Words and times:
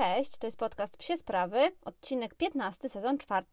Cześć, 0.00 0.38
to 0.38 0.46
jest 0.46 0.58
podcast 0.58 0.96
Psie 0.96 1.16
Sprawy, 1.16 1.72
odcinek 1.84 2.34
15, 2.34 2.88
sezon 2.88 3.18
4. 3.18 3.46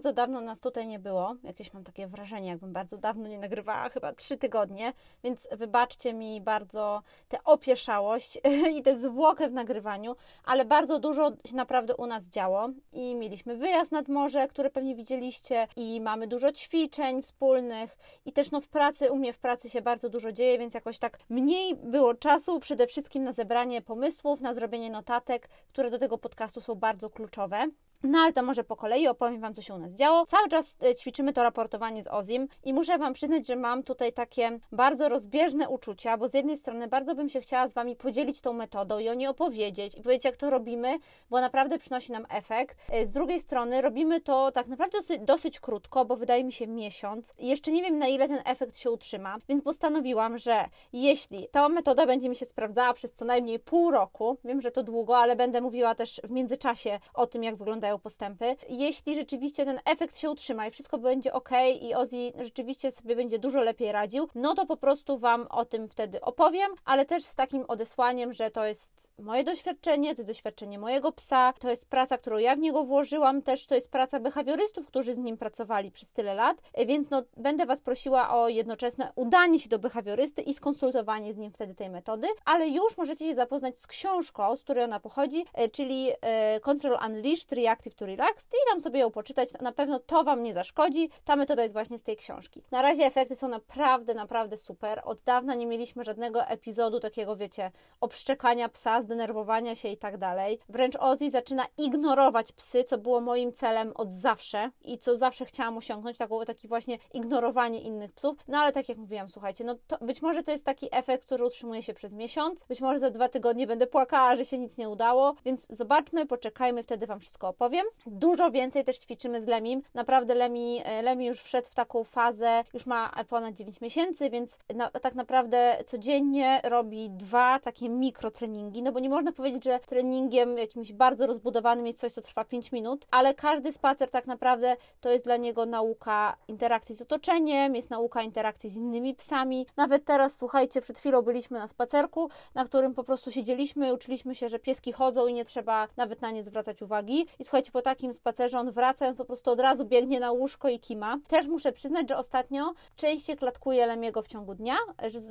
Bardzo 0.00 0.12
dawno 0.12 0.40
nas 0.40 0.60
tutaj 0.60 0.86
nie 0.86 0.98
było. 0.98 1.36
Jakieś 1.42 1.72
mam 1.72 1.84
takie 1.84 2.06
wrażenie, 2.06 2.48
jakbym 2.48 2.72
bardzo 2.72 2.98
dawno 2.98 3.28
nie 3.28 3.38
nagrywała, 3.38 3.88
chyba 3.88 4.12
trzy 4.12 4.36
tygodnie, 4.36 4.92
więc 5.24 5.48
wybaczcie 5.52 6.14
mi 6.14 6.40
bardzo 6.40 7.02
tę 7.28 7.44
opieszałość 7.44 8.38
i 8.76 8.82
tę 8.82 8.96
zwłokę 8.96 9.48
w 9.48 9.52
nagrywaniu, 9.52 10.16
ale 10.44 10.64
bardzo 10.64 10.98
dużo 10.98 11.30
się 11.46 11.56
naprawdę 11.56 11.96
u 11.96 12.06
nas 12.06 12.24
działo 12.24 12.68
i 12.92 13.14
mieliśmy 13.14 13.56
wyjazd 13.56 13.92
nad 13.92 14.08
morze, 14.08 14.48
który 14.48 14.70
pewnie 14.70 14.94
widzieliście 14.94 15.68
i 15.76 16.00
mamy 16.00 16.26
dużo 16.26 16.52
ćwiczeń 16.52 17.22
wspólnych 17.22 17.96
i 18.26 18.32
też 18.32 18.50
no 18.50 18.60
w 18.60 18.68
pracy, 18.68 19.10
u 19.12 19.16
mnie 19.16 19.32
w 19.32 19.38
pracy 19.38 19.70
się 19.70 19.82
bardzo 19.82 20.08
dużo 20.08 20.32
dzieje, 20.32 20.58
więc 20.58 20.74
jakoś 20.74 20.98
tak 20.98 21.18
mniej 21.28 21.76
było 21.76 22.14
czasu 22.14 22.60
przede 22.60 22.86
wszystkim 22.86 23.24
na 23.24 23.32
zebranie 23.32 23.82
pomysłów, 23.82 24.40
na 24.40 24.54
zrobienie 24.54 24.90
notatek, 24.90 25.48
które 25.68 25.90
do 25.90 25.98
tego 25.98 26.18
podcastu 26.18 26.60
są 26.60 26.74
bardzo 26.74 27.10
kluczowe. 27.10 27.66
No 28.02 28.18
ale 28.18 28.32
to 28.32 28.42
może 28.42 28.64
po 28.64 28.76
kolei 28.76 29.08
opowiem 29.08 29.40
Wam, 29.40 29.54
co 29.54 29.62
się 29.62 29.74
u 29.74 29.78
nas 29.78 29.92
działo. 29.92 30.26
Cały 30.26 30.48
czas 30.48 30.76
e, 30.82 30.94
ćwiczymy 30.94 31.32
to 31.32 31.42
raportowanie 31.42 32.02
z 32.02 32.06
Ozim 32.06 32.48
i 32.64 32.74
muszę 32.74 32.98
Wam 32.98 33.12
przyznać, 33.12 33.46
że 33.46 33.56
mam 33.56 33.82
tutaj 33.82 34.12
takie 34.12 34.58
bardzo 34.72 35.08
rozbieżne 35.08 35.68
uczucia, 35.68 36.16
bo 36.16 36.28
z 36.28 36.34
jednej 36.34 36.56
strony 36.56 36.88
bardzo 36.88 37.14
bym 37.14 37.28
się 37.28 37.40
chciała 37.40 37.68
z 37.68 37.74
Wami 37.74 37.96
podzielić 37.96 38.40
tą 38.40 38.52
metodą 38.52 38.98
i 38.98 39.08
o 39.08 39.14
niej 39.14 39.28
opowiedzieć 39.28 39.94
i 39.94 40.02
powiedzieć, 40.02 40.24
jak 40.24 40.36
to 40.36 40.50
robimy, 40.50 40.98
bo 41.30 41.40
naprawdę 41.40 41.78
przynosi 41.78 42.12
nam 42.12 42.26
efekt. 42.28 42.78
E, 42.88 43.06
z 43.06 43.10
drugiej 43.10 43.40
strony 43.40 43.82
robimy 43.82 44.20
to 44.20 44.52
tak 44.52 44.66
naprawdę 44.66 44.98
dosyć, 44.98 45.20
dosyć 45.20 45.60
krótko, 45.60 46.04
bo 46.04 46.16
wydaje 46.16 46.44
mi 46.44 46.52
się 46.52 46.66
miesiąc. 46.66 47.32
Jeszcze 47.38 47.72
nie 47.72 47.82
wiem, 47.82 47.98
na 47.98 48.06
ile 48.06 48.28
ten 48.28 48.42
efekt 48.44 48.76
się 48.76 48.90
utrzyma, 48.90 49.36
więc 49.48 49.62
postanowiłam, 49.62 50.38
że 50.38 50.64
jeśli 50.92 51.48
ta 51.48 51.68
metoda 51.68 52.06
będzie 52.06 52.28
mi 52.28 52.36
się 52.36 52.46
sprawdzała 52.46 52.94
przez 52.94 53.12
co 53.12 53.24
najmniej 53.24 53.58
pół 53.58 53.90
roku, 53.90 54.36
wiem, 54.44 54.60
że 54.60 54.70
to 54.70 54.82
długo, 54.82 55.18
ale 55.18 55.36
będę 55.36 55.60
mówiła 55.60 55.94
też 55.94 56.20
w 56.24 56.30
międzyczasie 56.30 57.00
o 57.14 57.26
tym, 57.26 57.44
jak 57.44 57.56
wyglądają 57.56 57.89
postępy. 57.98 58.56
Jeśli 58.68 59.14
rzeczywiście 59.14 59.64
ten 59.64 59.80
efekt 59.84 60.16
się 60.18 60.30
utrzyma 60.30 60.66
i 60.66 60.70
wszystko 60.70 60.98
będzie 60.98 61.32
ok 61.32 61.50
i 61.80 61.94
Ozzy 61.94 62.32
rzeczywiście 62.38 62.92
sobie 62.92 63.16
będzie 63.16 63.38
dużo 63.38 63.60
lepiej 63.60 63.92
radził, 63.92 64.28
no 64.34 64.54
to 64.54 64.66
po 64.66 64.76
prostu 64.76 65.18
Wam 65.18 65.46
o 65.50 65.64
tym 65.64 65.88
wtedy 65.88 66.20
opowiem, 66.20 66.70
ale 66.84 67.06
też 67.06 67.24
z 67.24 67.34
takim 67.34 67.64
odesłaniem, 67.68 68.34
że 68.34 68.50
to 68.50 68.64
jest 68.64 69.10
moje 69.18 69.44
doświadczenie, 69.44 70.14
to 70.14 70.20
jest 70.22 70.30
doświadczenie 70.30 70.78
mojego 70.78 71.12
psa, 71.12 71.52
to 71.58 71.70
jest 71.70 71.88
praca, 71.88 72.18
którą 72.18 72.38
ja 72.38 72.56
w 72.56 72.58
niego 72.58 72.84
włożyłam, 72.84 73.42
też 73.42 73.66
to 73.66 73.74
jest 73.74 73.90
praca 73.90 74.20
behawiorystów, 74.20 74.86
którzy 74.86 75.14
z 75.14 75.18
nim 75.18 75.36
pracowali 75.36 75.90
przez 75.90 76.10
tyle 76.10 76.34
lat, 76.34 76.56
więc 76.86 77.10
no, 77.10 77.22
będę 77.36 77.66
Was 77.66 77.80
prosiła 77.80 78.30
o 78.34 78.48
jednoczesne 78.48 79.12
udanie 79.14 79.58
się 79.58 79.68
do 79.68 79.78
behawiorysty 79.78 80.42
i 80.42 80.54
skonsultowanie 80.54 81.34
z 81.34 81.36
nim 81.36 81.52
wtedy 81.52 81.74
tej 81.74 81.90
metody, 81.90 82.26
ale 82.44 82.68
już 82.68 82.96
możecie 82.96 83.24
się 83.28 83.34
zapoznać 83.34 83.78
z 83.78 83.86
książką, 83.86 84.56
z 84.56 84.62
której 84.62 84.84
ona 84.84 85.00
pochodzi, 85.00 85.44
e, 85.54 85.68
czyli 85.68 86.10
e, 86.20 86.60
Control 86.60 86.98
Unleashed 87.06 87.52
Reactive 87.80 87.94
to 87.94 88.06
Relax 88.06 88.44
i 88.44 88.70
tam 88.70 88.80
sobie 88.80 89.00
ją 89.00 89.10
poczytać. 89.10 89.52
Na 89.60 89.72
pewno 89.72 89.98
to 89.98 90.24
Wam 90.24 90.42
nie 90.42 90.54
zaszkodzi. 90.54 91.10
Ta 91.24 91.36
metoda 91.36 91.62
jest 91.62 91.74
właśnie 91.74 91.98
z 91.98 92.02
tej 92.02 92.16
książki. 92.16 92.62
Na 92.70 92.82
razie 92.82 93.04
efekty 93.04 93.36
są 93.36 93.48
naprawdę, 93.48 94.14
naprawdę 94.14 94.56
super. 94.56 95.02
Od 95.04 95.20
dawna 95.20 95.54
nie 95.54 95.66
mieliśmy 95.66 96.04
żadnego 96.04 96.44
epizodu 96.44 97.00
takiego, 97.00 97.36
wiecie, 97.36 97.70
obszczekania 98.00 98.68
psa, 98.68 99.02
zdenerwowania 99.02 99.74
się 99.74 99.88
i 99.88 99.96
tak 99.96 100.18
dalej. 100.18 100.58
Wręcz 100.68 100.96
Ozzy 100.96 101.30
zaczyna 101.30 101.66
ignorować 101.78 102.52
psy, 102.52 102.84
co 102.84 102.98
było 102.98 103.20
moim 103.20 103.52
celem 103.52 103.92
od 103.94 104.12
zawsze 104.12 104.70
i 104.82 104.98
co 104.98 105.16
zawsze 105.16 105.44
chciałam 105.44 105.76
osiągnąć, 105.76 106.18
taką, 106.18 106.44
taki 106.44 106.68
właśnie 106.68 106.98
ignorowanie 107.14 107.80
innych 107.80 108.12
psów. 108.12 108.38
No 108.48 108.58
ale 108.58 108.72
tak 108.72 108.88
jak 108.88 108.98
mówiłam, 108.98 109.28
słuchajcie, 109.28 109.64
no 109.64 109.74
to 109.86 109.98
być 110.00 110.22
może 110.22 110.42
to 110.42 110.52
jest 110.52 110.64
taki 110.64 110.88
efekt, 110.92 111.26
który 111.26 111.44
utrzymuje 111.44 111.82
się 111.82 111.94
przez 111.94 112.12
miesiąc. 112.12 112.64
Być 112.68 112.80
może 112.80 112.98
za 112.98 113.10
dwa 113.10 113.28
tygodnie 113.28 113.66
będę 113.66 113.86
płakała, 113.86 114.36
że 114.36 114.44
się 114.44 114.58
nic 114.58 114.78
nie 114.78 114.88
udało, 114.88 115.34
więc 115.44 115.66
zobaczmy, 115.70 116.26
poczekajmy, 116.26 116.82
wtedy 116.82 117.06
Wam 117.06 117.20
wszystko 117.20 117.48
opowiem. 117.48 117.69
Dużo 118.06 118.50
więcej 118.50 118.84
też 118.84 118.98
ćwiczymy 118.98 119.40
z 119.40 119.46
Lemim. 119.46 119.82
Naprawdę 119.94 120.34
Lemi, 120.34 120.82
e, 120.84 121.02
Lemi 121.02 121.26
już 121.26 121.42
wszedł 121.42 121.68
w 121.68 121.74
taką 121.74 122.04
fazę, 122.04 122.64
już 122.74 122.86
ma 122.86 123.24
ponad 123.28 123.54
9 123.54 123.80
miesięcy, 123.80 124.30
więc 124.30 124.58
na, 124.74 124.90
tak 124.90 125.14
naprawdę 125.14 125.84
codziennie 125.86 126.60
robi 126.64 127.10
dwa 127.10 127.58
takie 127.58 127.88
mikrotreningi, 127.88 128.82
no 128.82 128.92
bo 128.92 129.00
nie 129.00 129.08
można 129.08 129.32
powiedzieć, 129.32 129.64
że 129.64 129.80
treningiem 129.80 130.58
jakimś 130.58 130.92
bardzo 130.92 131.26
rozbudowanym 131.26 131.86
jest 131.86 131.98
coś, 131.98 132.12
co 132.12 132.20
trwa 132.20 132.44
5 132.44 132.72
minut, 132.72 133.06
ale 133.10 133.34
każdy 133.34 133.72
spacer 133.72 134.10
tak 134.10 134.26
naprawdę 134.26 134.76
to 135.00 135.10
jest 135.10 135.24
dla 135.24 135.36
niego 135.36 135.66
nauka 135.66 136.36
interakcji 136.48 136.94
z 136.94 137.02
otoczeniem, 137.02 137.76
jest 137.76 137.90
nauka 137.90 138.22
interakcji 138.22 138.70
z 138.70 138.76
innymi 138.76 139.14
psami. 139.14 139.66
Nawet 139.76 140.04
teraz, 140.04 140.34
słuchajcie, 140.34 140.80
przed 140.80 140.98
chwilą 140.98 141.22
byliśmy 141.22 141.58
na 141.58 141.68
spacerku, 141.68 142.30
na 142.54 142.64
którym 142.64 142.94
po 142.94 143.04
prostu 143.04 143.30
siedzieliśmy, 143.30 143.94
uczyliśmy 143.94 144.34
się, 144.34 144.48
że 144.48 144.58
pieski 144.58 144.92
chodzą 144.92 145.26
i 145.26 145.32
nie 145.32 145.44
trzeba 145.44 145.88
nawet 145.96 146.22
na 146.22 146.30
nie 146.30 146.42
zwracać 146.42 146.82
uwagi. 146.82 147.26
I 147.38 147.44
słuchajcie, 147.44 147.59
po 147.68 147.82
takim 147.82 148.14
spacerze 148.14 148.58
on 148.58 148.70
wraca, 148.70 149.08
on 149.08 149.14
po 149.14 149.24
prostu 149.24 149.50
od 149.50 149.60
razu 149.60 149.84
biegnie 149.84 150.20
na 150.20 150.32
łóżko 150.32 150.68
i 150.68 150.80
kima. 150.80 151.18
Też 151.28 151.46
muszę 151.46 151.72
przyznać, 151.72 152.08
że 152.08 152.16
ostatnio 152.16 152.72
częściej 152.96 153.36
klatkuję 153.36 153.86
Lemiego 153.86 154.22
w 154.22 154.28
ciągu 154.28 154.54
dnia. 154.54 154.76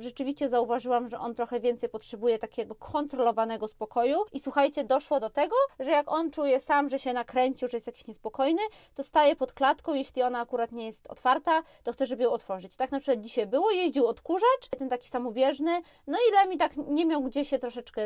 Rzeczywiście 0.00 0.48
zauważyłam, 0.48 1.08
że 1.08 1.18
on 1.18 1.34
trochę 1.34 1.60
więcej 1.60 1.88
potrzebuje 1.88 2.38
takiego 2.38 2.74
kontrolowanego 2.74 3.68
spokoju. 3.68 4.16
I 4.32 4.40
słuchajcie, 4.40 4.84
doszło 4.84 5.20
do 5.20 5.30
tego, 5.30 5.56
że 5.78 5.90
jak 5.90 6.12
on 6.12 6.30
czuje 6.30 6.60
sam, 6.60 6.88
że 6.88 6.98
się 6.98 7.12
nakręcił, 7.12 7.68
że 7.68 7.76
jest 7.76 7.86
jakiś 7.86 8.06
niespokojny, 8.06 8.62
to 8.94 9.02
staje 9.02 9.36
pod 9.36 9.52
klatką, 9.52 9.94
jeśli 9.94 10.22
ona 10.22 10.40
akurat 10.40 10.72
nie 10.72 10.86
jest 10.86 11.06
otwarta, 11.06 11.62
to 11.82 11.92
chce, 11.92 12.06
żeby 12.06 12.22
ją 12.22 12.30
otworzyć. 12.30 12.76
Tak 12.76 12.90
na 12.90 13.00
przykład 13.00 13.20
dzisiaj 13.24 13.46
było, 13.46 13.70
jeździł 13.70 14.06
odkurzacz, 14.06 14.68
ten 14.78 14.88
taki 14.88 15.08
samobieżny, 15.08 15.82
no 16.06 16.18
i 16.28 16.32
Lemi 16.34 16.58
tak 16.58 16.76
nie 16.76 17.06
miał 17.06 17.22
gdzie 17.22 17.44
się 17.44 17.58
troszeczkę 17.58 18.02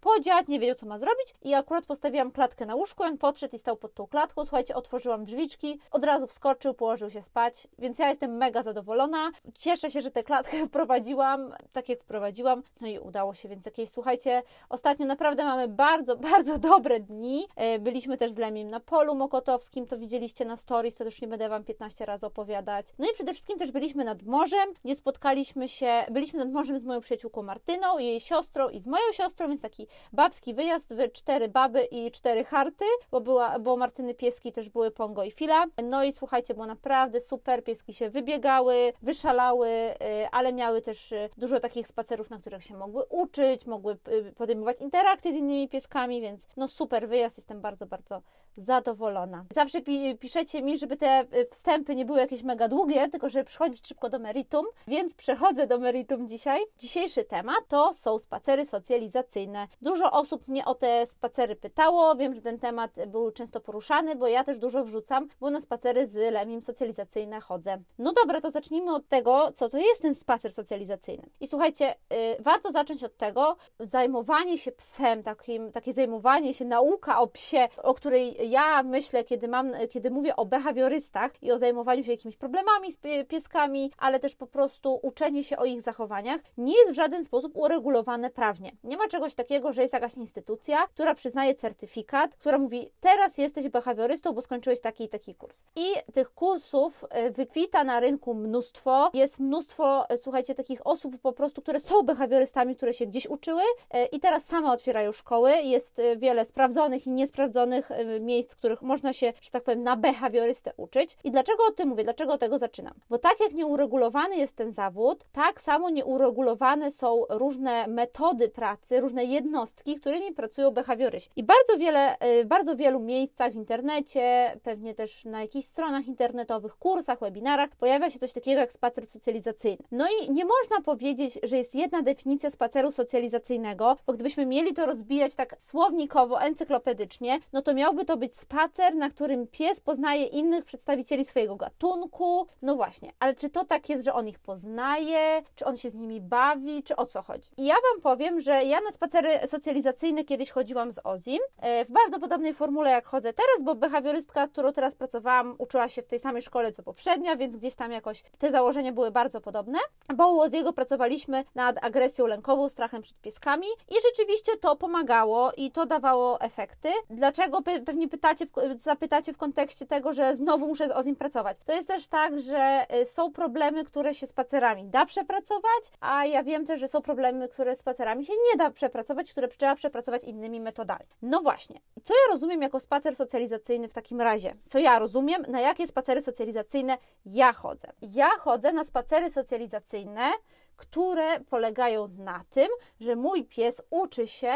podziać, 0.00 0.48
nie 0.48 0.60
wiedział 0.60 0.76
co 0.76 0.86
ma 0.86 0.98
zrobić 0.98 1.34
i 1.42 1.54
akurat 1.54 1.86
postawiłam 1.86 2.32
klatkę 2.32 2.66
na 2.66 2.74
łóżku, 2.74 3.02
on 3.02 3.18
podszedł 3.18 3.56
i 3.56 3.58
stał 3.60 3.76
pod 3.76 3.94
tą 3.94 4.06
klatką, 4.06 4.44
słuchajcie, 4.44 4.74
otworzyłam 4.74 5.24
drzwiczki, 5.24 5.78
od 5.90 6.04
razu 6.04 6.26
wskoczył, 6.26 6.74
położył 6.74 7.10
się 7.10 7.22
spać, 7.22 7.68
więc 7.78 7.98
ja 7.98 8.08
jestem 8.08 8.36
mega 8.36 8.62
zadowolona. 8.62 9.30
Cieszę 9.58 9.90
się, 9.90 10.00
że 10.00 10.10
tę 10.10 10.24
klatkę 10.24 10.56
wprowadziłam, 10.68 11.54
tak 11.72 11.88
jak 11.88 12.02
wprowadziłam, 12.02 12.62
no 12.80 12.88
i 12.88 12.98
udało 12.98 13.34
się, 13.34 13.48
więc 13.48 13.66
jakieś, 13.66 13.90
słuchajcie, 13.90 14.42
ostatnio 14.68 15.06
naprawdę 15.06 15.44
mamy 15.44 15.68
bardzo, 15.68 16.16
bardzo 16.32 16.58
dobre 16.58 17.00
dni. 17.00 17.46
E, 17.56 17.78
byliśmy 17.78 18.16
też 18.16 18.32
z 18.32 18.38
Lemim 18.38 18.70
na 18.70 18.80
polu 18.80 19.14
mokotowskim, 19.14 19.86
to 19.86 19.98
widzieliście 19.98 20.44
na 20.44 20.56
stories, 20.56 20.96
to 20.96 21.04
też 21.04 21.22
nie 21.22 21.28
będę 21.28 21.48
Wam 21.48 21.64
15 21.64 22.06
razy 22.06 22.26
opowiadać. 22.26 22.86
No 22.98 23.10
i 23.10 23.14
przede 23.14 23.32
wszystkim 23.32 23.58
też 23.58 23.70
byliśmy 23.70 24.04
nad 24.04 24.22
morzem, 24.22 24.68
gdzie 24.84 24.94
spotkaliśmy 24.94 25.68
się, 25.68 26.04
byliśmy 26.10 26.38
nad 26.38 26.52
morzem 26.52 26.78
z 26.78 26.84
moją 26.84 27.00
przyjaciółką 27.00 27.42
Martyną, 27.42 27.98
jej 27.98 28.20
siostrą 28.20 28.68
i 28.68 28.80
z 28.80 28.86
moją 28.86 29.12
siostrą, 29.12 29.48
więc 29.48 29.62
taki 29.62 29.86
babski 30.12 30.54
wyjazd 30.54 30.94
cztery 31.12 31.48
baby 31.48 31.84
i 31.84 32.10
cztery 32.10 32.44
harty, 32.44 32.84
bo 33.10 33.20
była, 33.20 33.49
bo 33.58 33.76
Martyny 33.76 34.14
pieski 34.14 34.52
też 34.52 34.68
były 34.68 34.90
Pongo 34.90 35.24
i 35.24 35.30
Fila. 35.30 35.64
No 35.84 36.04
i 36.04 36.12
słuchajcie, 36.12 36.54
było 36.54 36.66
naprawdę 36.66 37.20
super, 37.20 37.64
pieski 37.64 37.94
się 37.94 38.10
wybiegały, 38.10 38.92
wyszalały, 39.02 39.68
y, 39.68 39.94
ale 40.32 40.52
miały 40.52 40.80
też 40.80 41.12
y, 41.12 41.30
dużo 41.38 41.60
takich 41.60 41.88
spacerów, 41.88 42.30
na 42.30 42.38
których 42.38 42.64
się 42.64 42.76
mogły 42.76 43.04
uczyć, 43.04 43.66
mogły 43.66 43.96
y, 44.08 44.32
podejmować 44.32 44.80
interakcje 44.80 45.32
z 45.32 45.36
innymi 45.36 45.68
pieskami, 45.68 46.20
więc 46.20 46.40
no 46.56 46.68
super 46.68 47.08
wyjazd, 47.08 47.36
jestem 47.36 47.60
bardzo, 47.60 47.86
bardzo 47.86 48.22
zadowolona. 48.56 49.44
Zawsze 49.54 49.82
pi 49.82 50.18
piszecie 50.18 50.62
mi, 50.62 50.78
żeby 50.78 50.96
te 50.96 51.26
wstępy 51.50 51.94
nie 51.94 52.04
były 52.04 52.18
jakieś 52.18 52.42
mega 52.42 52.68
długie, 52.68 53.08
tylko 53.08 53.28
żeby 53.28 53.44
przychodzić 53.44 53.88
szybko 53.88 54.08
do 54.08 54.18
meritum, 54.18 54.66
więc 54.86 55.14
przechodzę 55.14 55.66
do 55.66 55.78
meritum 55.78 56.28
dzisiaj. 56.28 56.60
Dzisiejszy 56.78 57.24
temat 57.24 57.60
to 57.68 57.94
są 57.94 58.18
spacery 58.18 58.66
socjalizacyjne. 58.66 59.68
Dużo 59.82 60.12
osób 60.12 60.48
mnie 60.48 60.64
o 60.64 60.74
te 60.74 61.06
spacery 61.06 61.56
pytało, 61.56 62.16
wiem, 62.16 62.34
że 62.34 62.42
ten 62.42 62.58
temat 62.58 62.90
był 63.06 63.29
często 63.32 63.60
poruszany, 63.60 64.16
bo 64.16 64.28
ja 64.28 64.44
też 64.44 64.58
dużo 64.58 64.84
wrzucam, 64.84 65.28
bo 65.40 65.50
na 65.50 65.60
spacery 65.60 66.06
z 66.06 66.14
Lemim 66.32 66.62
socjalizacyjne 66.62 67.40
chodzę. 67.40 67.78
No 67.98 68.12
dobra, 68.12 68.40
to 68.40 68.50
zacznijmy 68.50 68.94
od 68.94 69.08
tego, 69.08 69.52
co 69.52 69.68
to 69.68 69.78
jest 69.78 70.02
ten 70.02 70.14
spacer 70.14 70.52
socjalizacyjny. 70.52 71.30
I 71.40 71.46
słuchajcie, 71.46 71.94
yy, 72.10 72.16
warto 72.40 72.70
zacząć 72.70 73.04
od 73.04 73.16
tego, 73.16 73.56
zajmowanie 73.80 74.58
się 74.58 74.72
psem, 74.72 75.22
takim, 75.22 75.72
takie 75.72 75.92
zajmowanie 75.92 76.54
się, 76.54 76.64
nauka 76.64 77.20
o 77.20 77.26
psie, 77.26 77.68
o 77.82 77.94
której 77.94 78.50
ja 78.50 78.82
myślę, 78.82 79.24
kiedy 79.24 79.48
mam, 79.48 79.72
kiedy 79.90 80.10
mówię 80.10 80.36
o 80.36 80.46
behawiorystach 80.46 81.42
i 81.42 81.52
o 81.52 81.58
zajmowaniu 81.58 82.04
się 82.04 82.10
jakimiś 82.10 82.36
problemami 82.36 82.92
z 82.92 82.98
pieskami, 83.28 83.92
ale 83.98 84.20
też 84.20 84.34
po 84.34 84.46
prostu 84.46 85.00
uczenie 85.02 85.44
się 85.44 85.56
o 85.56 85.64
ich 85.64 85.80
zachowaniach, 85.80 86.40
nie 86.56 86.78
jest 86.78 86.92
w 86.92 86.94
żaden 86.94 87.24
sposób 87.24 87.56
uregulowane 87.56 88.30
prawnie. 88.30 88.72
Nie 88.84 88.96
ma 88.96 89.08
czegoś 89.08 89.34
takiego, 89.34 89.72
że 89.72 89.82
jest 89.82 89.94
jakaś 89.94 90.14
instytucja, 90.14 90.86
która 90.86 91.14
przyznaje 91.14 91.54
certyfikat, 91.54 92.34
która 92.34 92.58
mówi, 92.58 92.90
teraz 93.00 93.19
jesteś 93.38 93.68
behawiorystą, 93.68 94.32
bo 94.32 94.42
skończyłeś 94.42 94.80
taki 94.80 95.04
i 95.04 95.08
taki 95.08 95.34
kurs. 95.34 95.64
I 95.76 96.12
tych 96.12 96.34
kursów 96.34 97.04
e, 97.10 97.30
wykwita 97.30 97.84
na 97.84 98.00
rynku 98.00 98.34
mnóstwo. 98.34 99.10
Jest 99.14 99.40
mnóstwo, 99.40 100.08
e, 100.08 100.18
słuchajcie, 100.18 100.54
takich 100.54 100.86
osób 100.86 101.18
po 101.22 101.32
prostu, 101.32 101.62
które 101.62 101.80
są 101.80 102.02
behawiorystami, 102.02 102.76
które 102.76 102.92
się 102.92 103.06
gdzieś 103.06 103.26
uczyły 103.26 103.62
e, 103.90 104.06
i 104.06 104.20
teraz 104.20 104.44
same 104.44 104.72
otwierają 104.72 105.12
szkoły. 105.12 105.52
Jest 105.52 106.02
wiele 106.16 106.44
sprawdzonych 106.44 107.06
i 107.06 107.10
niesprawdzonych 107.10 107.88
miejsc, 108.20 108.54
w 108.54 108.56
których 108.56 108.82
można 108.82 109.12
się, 109.12 109.32
że 109.40 109.50
tak 109.50 109.62
powiem, 109.62 109.82
na 109.82 109.96
behawiorystę 109.96 110.72
uczyć. 110.76 111.16
I 111.24 111.30
dlaczego 111.30 111.64
o 111.68 111.72
tym 111.72 111.88
mówię? 111.88 112.04
Dlaczego 112.04 112.38
tego 112.38 112.58
zaczynam? 112.58 112.94
Bo 113.10 113.18
tak 113.18 113.40
jak 113.40 113.52
nieuregulowany 113.52 114.36
jest 114.36 114.56
ten 114.56 114.72
zawód, 114.72 115.24
tak 115.32 115.60
samo 115.60 115.90
nieuregulowane 115.90 116.90
są 116.90 117.24
różne 117.30 117.86
metody 117.86 118.48
pracy, 118.48 119.00
różne 119.00 119.24
jednostki, 119.24 119.94
którymi 119.94 120.32
pracują 120.32 120.70
behawioryści. 120.70 121.30
I 121.36 121.42
bardzo 121.42 121.78
wiele, 121.78 122.16
bardzo 122.44 122.76
wielu 122.76 123.00
miejscach 123.10 123.52
w 123.52 123.56
internecie, 123.56 124.56
pewnie 124.62 124.94
też 124.94 125.24
na 125.24 125.40
jakichś 125.40 125.68
stronach 125.68 126.06
internetowych, 126.06 126.76
kursach, 126.76 127.20
webinarach 127.20 127.70
pojawia 127.70 128.10
się 128.10 128.18
coś 128.18 128.32
takiego 128.32 128.60
jak 128.60 128.72
spacer 128.72 129.06
socjalizacyjny. 129.06 129.84
No 129.90 130.06
i 130.22 130.30
nie 130.30 130.44
można 130.44 130.80
powiedzieć, 130.84 131.38
że 131.42 131.56
jest 131.56 131.74
jedna 131.74 132.02
definicja 132.02 132.50
spaceru 132.50 132.90
socjalizacyjnego, 132.90 133.96
bo 134.06 134.12
gdybyśmy 134.12 134.46
mieli 134.46 134.74
to 134.74 134.86
rozbijać 134.86 135.34
tak 135.34 135.56
słownikowo, 135.58 136.42
encyklopedycznie, 136.42 137.38
no 137.52 137.62
to 137.62 137.74
miałby 137.74 138.04
to 138.04 138.16
być 138.16 138.36
spacer, 138.36 138.94
na 138.94 139.10
którym 139.10 139.46
pies 139.46 139.80
poznaje 139.80 140.26
innych 140.26 140.64
przedstawicieli 140.64 141.24
swojego 141.24 141.56
gatunku. 141.56 142.46
No 142.62 142.76
właśnie, 142.76 143.12
ale 143.18 143.34
czy 143.34 143.50
to 143.50 143.64
tak 143.64 143.88
jest, 143.88 144.04
że 144.04 144.12
on 144.12 144.28
ich 144.28 144.38
poznaje, 144.38 145.42
czy 145.54 145.64
on 145.64 145.76
się 145.76 145.90
z 145.90 145.94
nimi 145.94 146.20
bawi, 146.20 146.82
czy 146.82 146.96
o 146.96 147.06
co 147.06 147.22
chodzi? 147.22 147.50
I 147.56 147.64
ja 147.64 147.74
Wam 147.74 148.02
powiem, 148.02 148.40
że 148.40 148.64
ja 148.64 148.80
na 148.80 148.92
spacery 148.92 149.46
socjalizacyjne 149.46 150.24
kiedyś 150.24 150.50
chodziłam 150.50 150.92
z 150.92 151.00
Ozim 151.04 151.40
e, 151.58 151.84
w 151.84 151.90
bardzo 151.90 152.20
podobnej 152.20 152.54
formule 152.54 152.90
jak 152.90 152.99
chodzę 153.06 153.32
teraz, 153.32 153.62
bo 153.64 153.74
behawiorystka, 153.74 154.46
z 154.46 154.50
którą 154.50 154.72
teraz 154.72 154.94
pracowałam, 154.94 155.54
uczyła 155.58 155.88
się 155.88 156.02
w 156.02 156.06
tej 156.06 156.18
samej 156.18 156.42
szkole 156.42 156.72
co 156.72 156.82
poprzednia, 156.82 157.36
więc 157.36 157.56
gdzieś 157.56 157.74
tam 157.74 157.92
jakoś 157.92 158.22
te 158.38 158.50
założenia 158.50 158.92
były 158.92 159.10
bardzo 159.10 159.40
podobne. 159.40 159.78
Bo 160.14 160.32
u 160.32 160.40
Oziego 160.40 160.72
pracowaliśmy 160.72 161.44
nad 161.54 161.84
agresją 161.84 162.26
lękową, 162.26 162.68
strachem 162.68 163.02
przed 163.02 163.20
pieskami 163.20 163.66
i 163.88 163.94
rzeczywiście 164.08 164.56
to 164.56 164.76
pomagało 164.76 165.52
i 165.56 165.70
to 165.70 165.86
dawało 165.86 166.40
efekty. 166.40 166.88
Dlaczego 167.10 167.62
pewnie 167.62 168.08
pytacie, 168.08 168.46
zapytacie 168.76 169.32
w 169.32 169.36
kontekście 169.36 169.86
tego, 169.86 170.12
że 170.12 170.36
znowu 170.36 170.66
muszę 170.66 170.88
z 170.88 170.90
Ozim 170.90 171.16
pracować? 171.16 171.56
To 171.64 171.72
jest 171.72 171.88
też 171.88 172.06
tak, 172.06 172.40
że 172.40 172.86
y, 173.00 173.04
są 173.06 173.32
problemy, 173.32 173.84
które 173.84 174.14
się 174.14 174.26
spacerami 174.26 174.84
da 174.84 175.06
przepracować, 175.06 175.84
a 176.00 176.26
ja 176.26 176.42
wiem 176.42 176.66
też, 176.66 176.80
że 176.80 176.88
są 176.88 177.02
problemy, 177.02 177.48
które 177.48 177.76
spacerami 177.76 178.24
się 178.24 178.32
nie 178.32 178.58
da 178.58 178.70
przepracować, 178.70 179.30
które 179.32 179.48
trzeba 179.48 179.74
przepracować 179.74 180.24
innymi 180.24 180.60
metodami. 180.60 181.04
No 181.22 181.40
właśnie, 181.40 181.80
co 182.02 182.14
ja 182.14 182.32
rozumiem 182.32 182.62
jako 182.62 182.80
spacer 182.90 183.16
socjalizacyjny 183.16 183.88
w 183.88 183.92
takim 183.92 184.20
razie? 184.20 184.54
Co 184.66 184.78
ja 184.78 184.98
rozumiem, 184.98 185.42
na 185.48 185.60
jakie 185.60 185.86
spacery 185.86 186.22
socjalizacyjne 186.22 186.98
ja 187.26 187.52
chodzę? 187.52 187.92
Ja 188.02 188.28
chodzę 188.28 188.72
na 188.72 188.84
spacery 188.84 189.30
socjalizacyjne, 189.30 190.30
które 190.76 191.40
polegają 191.40 192.08
na 192.08 192.44
tym, 192.50 192.68
że 193.00 193.16
mój 193.16 193.44
pies 193.44 193.82
uczy 193.90 194.26
się 194.26 194.52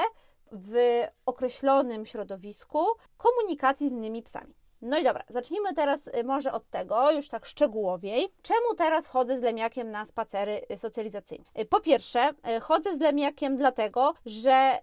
w 0.52 0.74
określonym 1.26 2.06
środowisku 2.06 2.86
komunikacji 3.16 3.88
z 3.88 3.92
innymi 3.92 4.22
psami. 4.22 4.54
No 4.86 4.98
i 4.98 5.04
dobra, 5.04 5.24
zacznijmy 5.28 5.74
teraz 5.74 6.08
y, 6.08 6.24
może 6.24 6.52
od 6.52 6.70
tego, 6.70 7.10
już 7.10 7.28
tak 7.28 7.46
szczegółowiej. 7.46 8.28
Czemu 8.42 8.74
teraz 8.76 9.06
chodzę 9.06 9.38
z 9.38 9.42
Lemiakiem 9.42 9.90
na 9.90 10.04
spacery 10.04 10.60
y, 10.72 10.78
socjalizacyjne? 10.78 11.44
Y, 11.58 11.64
po 11.64 11.80
pierwsze, 11.80 12.30
chodzę 12.62 12.94
z 12.94 13.00
Lemiakiem 13.00 13.56
dlatego, 13.56 14.14
że 14.26 14.78